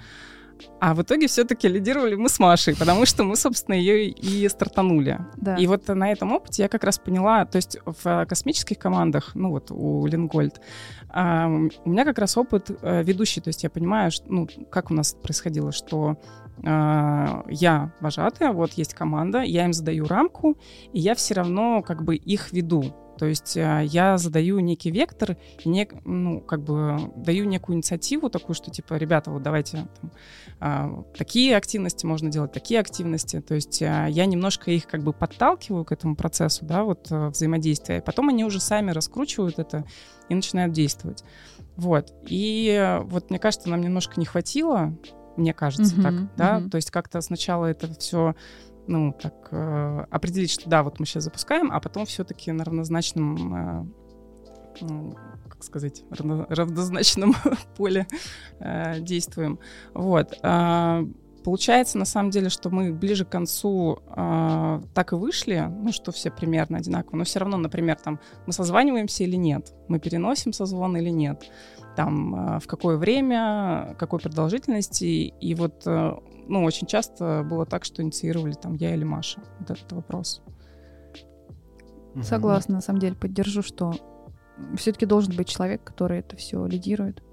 А 0.79 0.93
в 0.93 1.01
итоге 1.01 1.27
все-таки 1.27 1.67
лидировали 1.67 2.15
мы 2.15 2.29
с 2.29 2.39
Машей, 2.39 2.75
потому 2.75 3.05
что 3.05 3.23
мы, 3.23 3.35
собственно, 3.35 3.75
ее 3.75 4.09
и 4.09 4.47
стартанули. 4.49 5.19
Да. 5.37 5.55
И 5.55 5.67
вот 5.67 5.87
на 5.87 6.11
этом 6.11 6.31
опыте 6.33 6.63
я 6.63 6.69
как 6.69 6.83
раз 6.83 6.99
поняла, 6.99 7.45
то 7.45 7.55
есть 7.57 7.77
в 7.85 8.25
космических 8.25 8.77
командах, 8.77 9.31
ну 9.35 9.49
вот 9.49 9.71
у 9.71 10.05
Лингольд, 10.05 10.59
у 11.09 11.89
меня 11.89 12.05
как 12.05 12.17
раз 12.17 12.37
опыт 12.37 12.71
э, 12.81 13.03
ведущий, 13.03 13.39
то 13.39 13.49
есть 13.49 13.63
я 13.63 13.69
понимаю, 13.69 14.09
что, 14.11 14.25
ну, 14.31 14.47
как 14.71 14.89
у 14.89 14.95
нас 14.95 15.13
происходило, 15.13 15.71
что 15.71 16.17
а, 16.65 17.43
я 17.47 17.91
вожатая, 17.99 18.51
вот 18.51 18.73
есть 18.73 18.93
команда, 18.93 19.41
я 19.41 19.65
им 19.65 19.73
задаю 19.73 20.05
рамку, 20.05 20.57
и 20.91 20.99
я 20.99 21.15
все 21.15 21.33
равно 21.33 21.81
как 21.81 22.03
бы 22.03 22.15
их 22.15 22.51
веду. 22.51 22.95
То 23.17 23.25
есть 23.25 23.57
а, 23.57 23.81
я 23.81 24.17
задаю 24.17 24.59
некий 24.59 24.91
вектор, 24.91 25.37
и 25.63 25.69
не, 25.69 25.87
ну, 26.05 26.41
как 26.41 26.63
бы 26.63 27.11
даю 27.15 27.45
некую 27.45 27.75
инициативу 27.75 28.29
такую, 28.29 28.55
что 28.55 28.71
типа, 28.71 28.95
ребята, 28.95 29.31
вот 29.31 29.43
давайте 29.43 29.87
там, 30.01 30.11
а, 30.59 31.03
такие 31.17 31.55
активности 31.55 32.05
можно 32.05 32.29
делать, 32.29 32.51
такие 32.51 32.79
активности. 32.79 33.41
То 33.41 33.55
есть 33.55 33.81
я 33.81 34.25
немножко 34.25 34.71
их 34.71 34.87
как 34.87 35.03
бы 35.03 35.13
подталкиваю 35.13 35.85
к 35.85 35.91
этому 35.91 36.15
процессу, 36.15 36.65
да, 36.65 36.83
вот 36.83 37.09
взаимодействия. 37.09 38.01
Потом 38.01 38.29
они 38.29 38.45
уже 38.45 38.59
сами 38.59 38.91
раскручивают 38.91 39.59
это 39.59 39.85
и 40.29 40.35
начинают 40.35 40.73
действовать. 40.73 41.23
Вот. 41.75 42.13
И 42.27 42.99
вот 43.05 43.29
мне 43.29 43.39
кажется, 43.39 43.69
нам 43.69 43.81
немножко 43.81 44.19
не 44.19 44.25
хватило 44.25 44.93
мне 45.37 45.53
кажется, 45.53 45.95
uh-huh, 45.95 46.01
так, 46.03 46.35
да, 46.35 46.57
uh-huh. 46.57 46.69
то 46.69 46.75
есть 46.75 46.91
как-то 46.91 47.19
сначала 47.21 47.65
это 47.65 47.91
все 47.99 48.35
ну, 48.87 49.13
так, 49.19 49.33
э, 49.51 50.05
определить, 50.09 50.51
что 50.51 50.69
да, 50.69 50.83
вот 50.83 50.99
мы 50.99 51.05
сейчас 51.05 51.23
запускаем, 51.23 51.71
а 51.71 51.79
потом 51.79 52.05
все-таки 52.05 52.51
на 52.51 52.63
равнозначном, 52.63 53.55
э, 53.55 53.85
ну, 54.81 55.15
как 55.47 55.63
сказать, 55.63 56.03
равно, 56.09 56.45
равнозначном 56.49 57.35
поле 57.77 58.07
э, 58.59 58.99
действуем. 58.99 59.59
Вот. 59.93 60.37
Э, 60.43 61.05
получается, 61.43 61.97
на 61.97 62.05
самом 62.05 62.31
деле, 62.31 62.49
что 62.49 62.69
мы 62.69 62.91
ближе 62.93 63.25
к 63.25 63.29
концу 63.29 63.99
э, 64.15 64.81
так 64.93 65.13
и 65.13 65.15
вышли, 65.15 65.69
ну, 65.69 65.91
что 65.91 66.11
все 66.11 66.31
примерно 66.31 66.77
одинаково, 66.77 67.17
но 67.17 67.23
все 67.23 67.39
равно, 67.39 67.57
например, 67.57 67.97
там, 68.03 68.19
мы 68.45 68.53
созваниваемся 68.53 69.23
или 69.23 69.35
нет, 69.35 69.73
мы 69.87 69.99
переносим 69.99 70.53
созвон 70.53 70.97
или 70.97 71.09
нет 71.09 71.49
там 71.95 72.55
э, 72.55 72.59
в 72.59 72.67
какое 72.67 72.97
время, 72.97 73.95
какой 73.97 74.19
продолжительности. 74.19 75.33
И 75.39 75.55
вот, 75.55 75.83
э, 75.85 76.13
ну, 76.47 76.63
очень 76.63 76.87
часто 76.87 77.45
было 77.47 77.65
так, 77.65 77.85
что 77.85 78.01
инициировали 78.01 78.53
там 78.53 78.75
я 78.75 78.93
или 78.93 79.03
Маша. 79.03 79.41
Вот 79.59 79.71
этот 79.71 79.91
вопрос. 79.91 80.41
Согласна, 82.21 82.75
на 82.75 82.81
самом 82.81 82.99
деле, 82.99 83.15
поддержу, 83.15 83.63
что 83.63 83.93
все-таки 84.75 85.05
должен 85.05 85.35
быть 85.35 85.47
человек, 85.47 85.83
который 85.83 86.19
это 86.19 86.35
все 86.35 86.65
лидирует. 86.65 87.23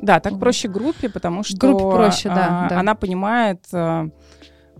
Да, 0.00 0.20
так 0.20 0.34
вот. 0.34 0.40
проще 0.40 0.68
группе, 0.68 1.08
потому 1.08 1.42
что 1.42 1.56
группе 1.56 1.84
проще, 1.84 2.28
да, 2.28 2.66
а, 2.66 2.68
да. 2.68 2.80
она 2.80 2.94
понимает, 2.94 3.64
э, 3.72 4.08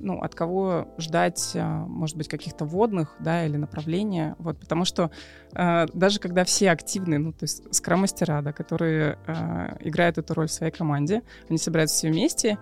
ну, 0.01 0.21
от 0.21 0.35
кого 0.35 0.89
ждать, 0.99 1.53
а, 1.55 1.85
может 1.87 2.17
быть, 2.17 2.29
каких-то 2.29 2.65
водных, 2.65 3.15
да, 3.21 3.47
или 3.47 3.57
направления, 3.57 4.35
вот, 4.39 4.59
потому 4.59 4.85
что 4.85 5.11
э, 5.55 5.87
даже 5.93 6.19
когда 6.19 6.45
все 6.45 6.71
активные, 6.71 7.19
ну, 7.19 7.33
то 7.33 7.45
есть 7.45 7.73
скрам-мастера, 7.75 8.43
да, 8.43 8.53
которые 8.53 9.19
э, 9.27 9.77
играют 9.81 10.19
эту 10.19 10.35
роль 10.35 10.49
в 10.49 10.53
своей 10.53 10.73
команде, 10.73 11.23
они 11.49 11.59
собираются 11.59 11.97
все 11.97 12.11
вместе, 12.11 12.59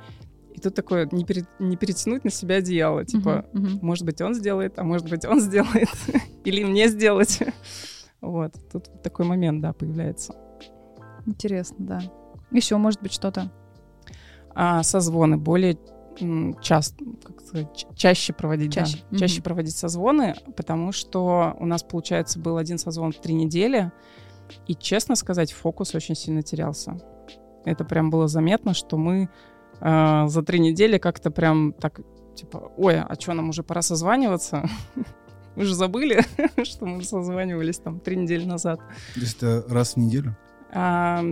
и 0.55 0.61
тут 0.61 0.75
такое 0.75 1.09
не, 1.13 1.25
пере, 1.25 1.47
не 1.61 1.77
перетянуть 1.77 2.25
на 2.25 2.31
себя 2.31 2.57
одеяло, 2.57 3.05
типа, 3.05 3.47
uh-huh, 3.53 3.61
uh-huh. 3.61 3.79
может 3.81 4.05
быть, 4.05 4.21
он 4.21 4.35
сделает, 4.35 4.79
а 4.79 4.85
может 4.85 5.09
быть, 5.09 5.25
он 5.25 5.41
сделает, 5.41 5.89
или 6.45 6.65
мне 6.65 6.89
сделать. 6.89 7.41
вот, 8.21 8.55
тут 8.73 9.03
такой 9.03 9.25
момент, 9.25 9.63
да, 9.63 9.73
появляется. 9.73 10.35
Интересно, 11.27 11.77
да. 11.79 12.01
Еще, 12.51 12.77
может 12.77 13.01
быть, 13.03 13.13
что-то? 13.13 13.53
А, 14.55 14.83
созвоны 14.83 15.37
более 15.37 15.79
часто, 16.61 17.05
как 17.25 17.41
сказать, 17.41 17.87
чаще 17.97 18.33
проводить, 18.33 18.73
чаще, 18.73 18.99
да, 19.11 19.19
чаще 19.19 19.43
проводить 19.43 19.77
созвоны, 19.77 20.35
потому 20.57 20.93
что 20.93 21.57
у 21.59 21.67
нас, 21.67 21.83
получается, 21.83 22.39
был 22.39 22.57
один 22.57 22.79
созвон 22.79 23.13
в 23.13 23.21
три 23.21 23.35
недели, 23.35 23.93
и, 24.67 24.75
честно 24.75 25.15
сказать, 25.15 25.53
фокус 25.53 25.95
очень 25.95 26.15
сильно 26.15 26.43
терялся. 26.43 26.99
Это 27.65 27.85
прям 27.85 28.11
было 28.11 28.29
заметно, 28.29 28.75
что 28.75 28.97
мы 28.97 29.29
э, 29.81 30.25
за 30.27 30.43
три 30.43 30.59
недели 30.59 30.99
как-то 30.99 31.31
прям 31.31 31.73
так, 31.73 32.01
типа, 32.35 32.73
ой, 32.77 33.01
а 33.01 33.15
что, 33.19 33.35
нам 33.35 33.51
уже 33.51 33.63
пора 33.63 33.83
созваниваться? 33.83 34.69
Вы 35.57 35.65
же 35.65 35.75
забыли, 35.75 36.25
что 36.65 36.87
мы 36.87 37.03
созванивались 37.03 37.79
там 37.79 38.01
три 38.01 38.17
недели 38.17 38.45
назад. 38.45 38.81
То 39.15 39.21
есть 39.21 39.37
это 39.39 39.65
раз 39.69 39.95
в 39.95 39.97
неделю? 39.99 40.37
А, 40.73 41.23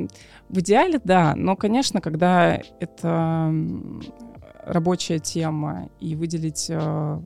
в 0.49 0.59
идеале, 0.61 1.01
да. 1.03 1.35
Но, 1.37 1.57
конечно, 1.57 2.01
когда 2.01 2.61
это 2.81 3.53
рабочая 4.67 5.19
тема, 5.19 5.89
и 6.01 6.15
выделить 6.17 6.67
э, 6.69 7.21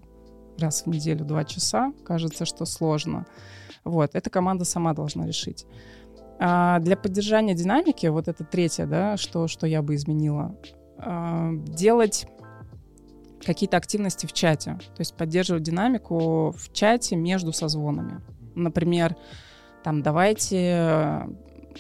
раз 0.59 0.83
в 0.83 0.87
неделю 0.87 1.24
два 1.24 1.44
часа, 1.44 1.92
кажется, 2.05 2.44
что 2.44 2.64
сложно. 2.66 3.26
Вот, 3.83 4.14
эта 4.14 4.31
команда 4.31 4.64
сама 4.64 4.92
должна 4.92 5.26
решить. 5.26 5.66
А 6.38 6.79
для 6.81 6.96
поддержания 6.96 7.55
динамики, 7.55 8.07
вот 8.07 8.29
это 8.29 8.44
третье, 8.44 8.87
да, 8.87 9.16
что, 9.16 9.48
что 9.48 9.66
я 9.66 9.83
бы 9.83 9.94
изменила, 9.94 10.55
э, 10.98 11.50
делать 11.66 12.26
какие-то 13.44 13.79
активности 13.79 14.26
в 14.26 14.35
чате, 14.35 14.79
то 14.94 15.00
есть 15.00 15.16
поддерживать 15.16 15.62
динамику 15.62 16.55
в 16.57 16.72
чате 16.72 17.16
между 17.16 17.53
созвонами. 17.53 18.20
Например, 18.55 19.16
там 19.83 20.03
давайте 20.03 21.26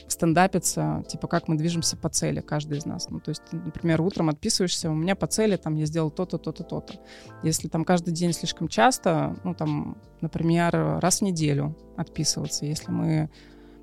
стендапиться, 0.06 1.04
типа, 1.08 1.28
как 1.28 1.48
мы 1.48 1.56
движемся 1.56 1.96
по 1.96 2.08
цели, 2.08 2.40
каждый 2.40 2.78
из 2.78 2.86
нас. 2.86 3.08
Ну, 3.10 3.20
то 3.20 3.30
есть, 3.30 3.42
например, 3.52 4.00
утром 4.00 4.28
отписываешься, 4.28 4.90
у 4.90 4.94
меня 4.94 5.16
по 5.16 5.26
цели, 5.26 5.56
там, 5.56 5.74
я 5.74 5.86
сделал 5.86 6.10
то-то, 6.10 6.38
то-то, 6.38 6.64
то-то. 6.64 6.94
Если 7.42 7.68
там 7.68 7.84
каждый 7.84 8.12
день 8.12 8.32
слишком 8.32 8.68
часто, 8.68 9.36
ну, 9.44 9.54
там, 9.54 9.98
например, 10.20 10.98
раз 11.00 11.18
в 11.18 11.22
неделю 11.22 11.76
отписываться, 11.96 12.66
если 12.66 12.90
мы 12.90 13.30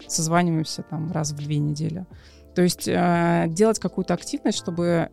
созваниваемся 0.07 0.83
там 0.83 1.11
раз 1.11 1.31
в 1.31 1.37
две 1.37 1.57
недели. 1.57 2.05
То 2.55 2.61
есть 2.61 2.87
э, 2.87 3.45
делать 3.49 3.79
какую-то 3.79 4.13
активность, 4.13 4.57
чтобы 4.57 5.09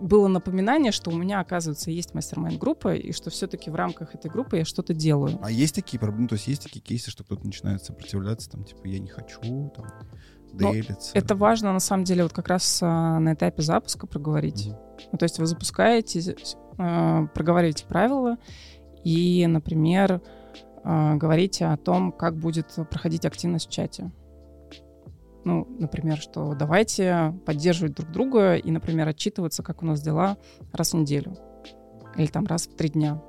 было 0.00 0.28
напоминание, 0.28 0.92
что 0.92 1.10
у 1.10 1.14
меня, 1.14 1.40
оказывается, 1.40 1.90
есть 1.90 2.14
мастер-майнд-группа, 2.14 2.94
и 2.94 3.12
что 3.12 3.30
все-таки 3.30 3.70
в 3.70 3.74
рамках 3.74 4.14
этой 4.14 4.30
группы 4.30 4.58
я 4.58 4.64
что-то 4.64 4.94
делаю. 4.94 5.38
А 5.42 5.50
есть 5.50 5.74
такие 5.74 5.98
проблемы, 5.98 6.28
то 6.28 6.34
есть 6.34 6.46
есть 6.46 6.62
такие 6.62 6.80
кейсы, 6.80 7.10
что 7.10 7.24
кто-то 7.24 7.46
начинает 7.46 7.84
сопротивляться, 7.84 8.50
там, 8.50 8.64
типа, 8.64 8.86
я 8.86 8.98
не 8.98 9.08
хочу, 9.08 9.72
там, 9.74 9.86
ну, 10.52 10.72
дейлиться? 10.72 11.12
Это 11.14 11.34
важно, 11.34 11.72
на 11.72 11.80
самом 11.80 12.04
деле, 12.04 12.24
вот 12.24 12.32
как 12.32 12.48
раз 12.48 12.80
а, 12.82 13.18
на 13.18 13.34
этапе 13.34 13.62
запуска 13.62 14.06
проговорить. 14.06 14.68
Mm-hmm. 14.68 15.08
Ну, 15.12 15.18
то 15.18 15.24
есть 15.24 15.38
вы 15.38 15.46
запускаете, 15.46 16.36
а, 16.78 17.26
проговариваете 17.26 17.86
правила, 17.86 18.36
и, 19.04 19.46
например, 19.46 20.20
а, 20.84 21.14
говорите 21.16 21.66
о 21.66 21.76
том, 21.76 22.12
как 22.12 22.36
будет 22.36 22.66
проходить 22.90 23.24
активность 23.24 23.68
в 23.68 23.70
чате. 23.70 24.10
Ну, 25.44 25.66
например, 25.78 26.18
что 26.18 26.54
давайте 26.54 27.34
поддерживать 27.44 27.94
друг 27.94 28.10
друга 28.10 28.54
и, 28.54 28.70
например, 28.70 29.08
отчитываться, 29.08 29.62
как 29.62 29.82
у 29.82 29.86
нас 29.86 30.00
дела, 30.00 30.36
раз 30.72 30.92
в 30.92 30.96
неделю. 30.96 31.36
Или 32.16 32.26
там 32.26 32.46
раз 32.46 32.66
в 32.66 32.76
три 32.76 32.90
дня. 32.90 33.20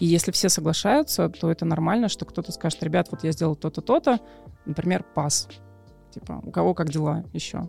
И 0.00 0.06
если 0.06 0.32
все 0.32 0.48
соглашаются, 0.48 1.28
то 1.28 1.50
это 1.50 1.64
нормально, 1.64 2.08
что 2.08 2.24
кто-то 2.24 2.52
скажет, 2.52 2.82
ребят, 2.82 3.08
вот 3.10 3.24
я 3.24 3.32
сделал 3.32 3.56
то-то, 3.56 3.80
то-то, 3.80 4.20
например, 4.66 5.04
пас. 5.14 5.48
Типа, 6.12 6.40
у 6.44 6.50
кого 6.50 6.74
как 6.74 6.90
дела 6.90 7.24
еще. 7.32 7.68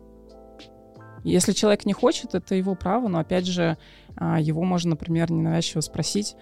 Если 1.24 1.54
человек 1.54 1.86
не 1.86 1.94
хочет, 1.94 2.36
это 2.36 2.54
его 2.54 2.76
право, 2.76 3.08
но 3.08 3.18
опять 3.18 3.48
же, 3.48 3.78
а, 4.16 4.40
его 4.40 4.64
можно, 4.64 4.92
например, 4.92 5.32
ненавязчиво 5.32 5.82
спросить, 5.82 6.36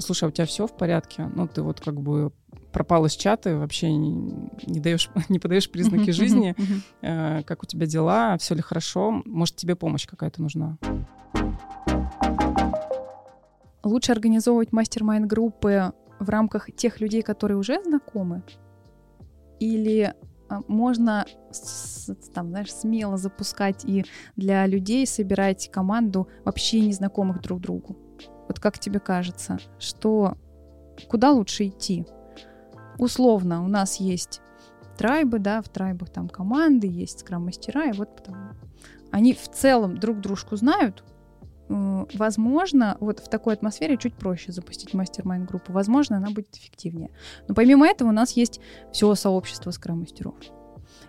слушай, 0.00 0.24
а 0.24 0.28
у 0.28 0.30
тебя 0.30 0.46
все 0.46 0.66
в 0.66 0.76
порядке? 0.76 1.30
Ну, 1.34 1.46
ты 1.46 1.62
вот 1.62 1.80
как 1.80 2.00
бы 2.00 2.32
пропал 2.72 3.06
из 3.06 3.12
чата, 3.12 3.56
вообще 3.56 3.92
не, 3.92 4.50
не 4.66 4.80
даешь, 4.80 5.10
не 5.28 5.38
подаешь 5.38 5.70
признаки 5.70 6.10
жизни, 6.10 6.54
э, 7.02 7.42
как 7.44 7.62
у 7.62 7.66
тебя 7.66 7.86
дела, 7.86 8.36
все 8.38 8.54
ли 8.54 8.62
хорошо, 8.62 9.22
может 9.24 9.56
тебе 9.56 9.76
помощь 9.76 10.06
какая-то 10.06 10.42
нужна. 10.42 10.78
Лучше 13.82 14.12
организовывать 14.12 14.72
мастер-майн 14.72 15.28
группы 15.28 15.92
в 16.18 16.28
рамках 16.28 16.74
тех 16.74 17.00
людей, 17.00 17.22
которые 17.22 17.58
уже 17.58 17.82
знакомы, 17.84 18.42
или 19.60 20.14
а, 20.48 20.60
можно 20.68 21.26
там, 22.34 22.50
знаешь, 22.50 22.72
смело 22.72 23.16
запускать 23.16 23.84
и 23.84 24.04
для 24.36 24.66
людей 24.66 25.06
собирать 25.06 25.70
команду 25.70 26.28
вообще 26.44 26.80
незнакомых 26.80 27.40
друг 27.40 27.60
другу. 27.60 27.96
Как 28.64 28.80
тебе 28.80 28.98
кажется, 28.98 29.58
что 29.78 30.36
куда 31.08 31.30
лучше 31.30 31.68
идти? 31.68 32.04
условно 32.98 33.64
у 33.64 33.68
нас 33.68 33.96
есть 33.96 34.40
трайбы, 34.96 35.38
да, 35.38 35.62
в 35.62 35.68
трайбах 35.68 36.10
там 36.10 36.28
команды, 36.28 36.86
есть 36.86 37.20
скрам-мастера, 37.20 37.90
и 37.90 37.92
вот 37.92 38.16
потом 38.16 38.36
они 39.10 39.34
в 39.34 39.48
целом 39.50 39.98
друг 39.98 40.20
дружку 40.20 40.56
знают, 40.56 41.04
э, 41.68 42.06
возможно, 42.14 42.96
вот 43.00 43.20
в 43.20 43.28
такой 43.28 43.54
атмосфере 43.54 43.96
чуть 43.96 44.14
проще 44.14 44.52
запустить 44.52 44.94
мастер-майнд 44.94 45.48
группу. 45.48 45.72
Возможно, 45.72 46.16
она 46.16 46.30
будет 46.30 46.54
эффективнее. 46.56 47.10
Но 47.48 47.54
помимо 47.54 47.86
этого 47.86 48.08
у 48.08 48.12
нас 48.12 48.32
есть 48.32 48.60
все 48.92 49.14
сообщество 49.14 49.70
скрам-мастеров. 49.70 50.36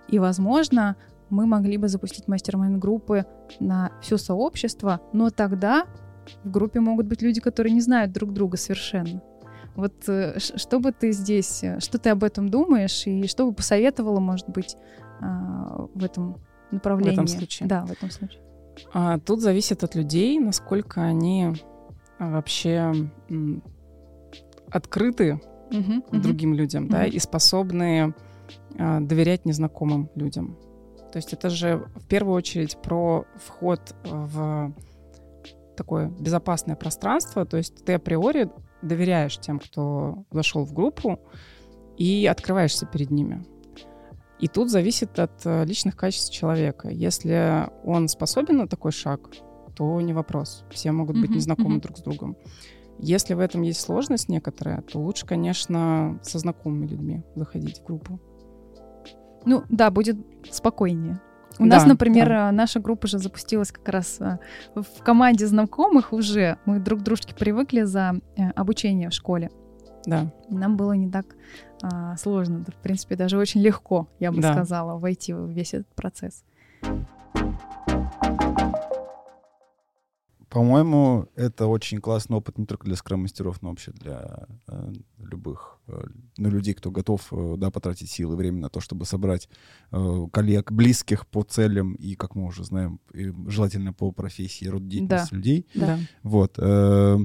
И, 0.08 0.20
возможно, 0.20 0.96
мы 1.30 1.46
могли 1.46 1.78
бы 1.78 1.88
запустить 1.88 2.28
мастер-майнд 2.28 2.78
группы 2.78 3.26
на 3.60 3.92
все 4.02 4.18
сообщество, 4.18 5.02
но 5.14 5.30
тогда 5.30 5.86
в 6.44 6.52
группе 6.52 6.80
могут 6.80 7.08
быть 7.08 7.22
люди, 7.22 7.42
которые 7.42 7.74
не 7.74 7.82
знают 7.82 8.12
друг 8.12 8.34
друга 8.34 8.58
совершенно. 8.58 9.22
Вот 9.76 10.08
э, 10.08 10.40
что 10.40 10.80
бы 10.80 10.92
ты 10.92 11.12
здесь, 11.12 11.64
э, 11.64 11.80
что 11.80 11.98
ты 11.98 12.10
об 12.10 12.24
этом 12.24 12.50
думаешь, 12.50 13.06
и 13.08 13.28
что 13.28 13.46
бы 13.46 13.54
посоветовала, 13.54 14.20
может 14.20 14.48
быть, 14.50 14.78
а, 15.22 15.88
в 15.94 16.04
этом 16.04 16.38
направлении? 16.72 17.12
В 17.12 17.14
этом 17.14 17.28
случае. 17.28 17.68
Да, 17.68 17.86
в 17.86 17.92
этом 17.92 18.10
случае. 18.10 18.42
А, 18.94 19.20
тут 19.20 19.42
зависит 19.42 19.84
от 19.84 19.96
людей, 19.96 20.40
насколько 20.40 21.02
они 21.02 21.54
вообще 22.20 22.94
м, 23.30 23.64
открыты 24.72 25.42
Мгм, 25.72 26.04
другим 26.12 26.54
людям, 26.54 26.88
да, 26.88 27.00
Мгм. 27.04 27.08
и 27.08 27.20
способны 27.20 28.14
а, 28.78 29.00
доверять 29.00 29.46
незнакомым 29.46 30.10
людям. 30.16 30.58
То 31.12 31.18
есть 31.18 31.34
это 31.34 31.50
же 31.50 31.88
в 31.96 32.06
первую 32.08 32.36
очередь 32.36 32.78
про 32.82 33.26
вход 33.36 33.96
в 34.04 34.74
такое 35.76 36.08
безопасное 36.08 36.76
пространство. 36.76 37.46
То 37.46 37.58
есть 37.58 37.84
ты 37.86 37.94
априори 37.94 38.50
доверяешь 38.82 39.38
тем, 39.38 39.60
кто 39.60 40.26
зашел 40.32 40.66
в 40.66 40.74
группу, 40.74 41.20
и 41.98 42.26
открываешься 42.26 42.86
перед 42.86 43.12
ними. 43.12 43.46
И 44.40 44.48
тут 44.48 44.70
зависит 44.70 45.18
от 45.18 45.46
э, 45.46 45.64
личных 45.66 45.96
качеств 45.96 46.34
человека. 46.34 46.90
Если 46.90 47.70
он 47.84 48.10
способен 48.10 48.58
на 48.58 48.68
такой 48.68 48.92
шаг, 48.92 49.30
то 49.76 50.00
не 50.02 50.14
вопрос. 50.14 50.66
Все 50.72 50.92
могут 50.92 51.20
быть 51.20 51.30
незнакомы 51.30 51.76
мгм. 51.76 51.82
друг 51.82 51.98
с 51.98 52.02
другом. 52.02 52.38
Если 53.00 53.34
в 53.34 53.40
этом 53.40 53.62
есть 53.62 53.82
сложность 53.82 54.30
некоторая, 54.30 54.82
то 54.82 55.00
лучше, 55.00 55.26
конечно, 55.26 56.20
со 56.22 56.40
знакомыми 56.40 56.88
людьми 56.88 57.24
заходить 57.36 57.80
в 57.80 57.84
группу. 57.84 58.20
Ну 59.46 59.64
да, 59.70 59.92
будет 59.92 60.18
спокойнее. 60.50 61.22
У 61.58 61.64
Да, 61.64 61.76
нас, 61.78 61.86
например, 61.86 62.28
да. 62.28 62.50
э, 62.50 62.52
наша 62.52 62.80
группа 62.80 63.08
же 63.08 63.18
запустилась 63.18 63.72
как 63.72 63.88
раз 63.90 64.18
э, 64.20 64.38
в 64.76 65.04
команде 65.04 65.48
знакомых 65.48 66.12
уже. 66.14 66.58
Мы 66.66 66.80
друг 66.80 67.00
к 67.00 67.04
дружке 67.04 67.34
привыкли 67.34 67.84
за 67.84 68.16
э, 68.38 68.50
обучение 68.56 69.10
в 69.10 69.14
школе. 69.14 69.50
Да. 70.06 70.32
Нам 70.50 70.78
было 70.78 70.92
не 70.94 71.10
так 71.10 71.26
а, 71.82 72.16
сложно, 72.18 72.64
в 72.68 72.82
принципе, 72.82 73.16
даже 73.16 73.38
очень 73.38 73.62
легко, 73.62 74.08
я 74.20 74.32
бы 74.32 74.42
Да. 74.42 74.54
сказала, 74.54 74.98
войти 75.00 75.34
в 75.34 75.48
весь 75.50 75.74
этот 75.74 75.88
процесс. 75.96 76.44
По-моему, 80.56 81.28
это 81.36 81.68
очень 81.68 82.00
классный 82.00 82.38
опыт 82.38 82.58
не 82.58 82.66
только 82.66 82.86
для 82.86 82.96
скрам-мастеров, 82.96 83.62
но 83.62 83.72
вообще 83.72 83.92
для 83.92 84.48
э, 84.70 84.94
любых 85.18 85.80
э, 85.88 86.02
ну, 86.38 86.50
людей, 86.50 86.74
кто 86.74 86.92
готов 86.92 87.28
э, 87.34 87.56
да, 87.58 87.72
потратить 87.72 88.10
силы 88.10 88.36
и 88.36 88.38
время 88.38 88.62
на 88.62 88.70
то, 88.70 88.80
чтобы 88.80 89.06
собрать 89.06 89.50
э, 89.92 90.28
коллег, 90.32 90.72
близких 90.72 91.28
по 91.28 91.44
целям 91.44 91.96
и, 91.96 92.16
как 92.16 92.36
мы 92.36 92.46
уже 92.46 92.64
знаем, 92.64 93.02
и 93.14 93.34
желательно 93.48 93.92
по 93.92 94.14
профессии, 94.14 94.64
род 94.64 94.88
деятельности 94.88 95.34
людей. 95.34 95.68
Да. 95.76 95.88
Да. 95.88 96.00
Вот. 96.24 96.54
э, 96.58 97.18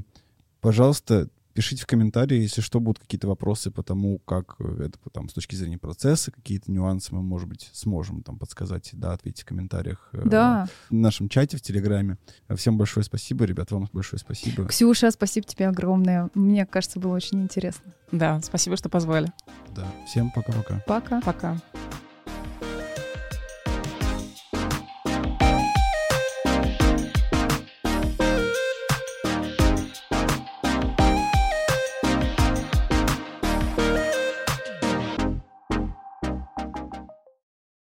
пожалуйста, 0.60 1.28
пишите 1.54 1.82
в 1.82 1.86
комментарии, 1.86 2.40
если 2.40 2.60
что, 2.60 2.80
будут 2.80 2.98
какие-то 3.00 3.28
вопросы 3.28 3.70
по 3.70 3.82
тому, 3.82 4.18
как 4.20 4.56
э, 4.60 4.84
это 4.86 4.98
там 5.12 5.28
с 5.28 5.32
точки 5.32 5.54
зрения 5.54 5.78
процесса, 5.78 6.30
какие-то 6.30 6.70
нюансы 6.70 7.14
мы, 7.14 7.22
может 7.22 7.48
быть, 7.48 7.70
сможем 7.72 8.22
там 8.22 8.38
подсказать, 8.38 8.90
да, 8.92 9.12
ответить 9.12 9.42
в 9.42 9.46
комментариях 9.46 10.08
э, 10.12 10.22
Да. 10.26 10.66
в 10.88 10.94
нашем 10.94 11.28
чате 11.28 11.56
в 11.56 11.62
Телеграме. 11.62 12.18
Всем 12.56 12.78
большое 12.78 13.04
спасибо, 13.04 13.44
ребят, 13.44 13.70
вам 13.70 13.88
большое 13.92 14.18
спасибо. 14.20 14.66
Ксюша, 14.66 15.10
спасибо 15.10 15.46
тебе 15.46 15.68
огромное. 15.68 16.30
Мне 16.34 16.66
кажется, 16.66 17.00
было 17.00 17.14
очень 17.14 17.42
интересно. 17.42 17.92
Да, 18.12 18.40
спасибо, 18.42 18.76
что 18.76 18.88
позвали. 18.88 19.32
Да, 19.74 19.86
всем 20.06 20.30
пока-пока. 20.30 20.82
Пока. 20.86 21.20
Пока. 21.20 22.09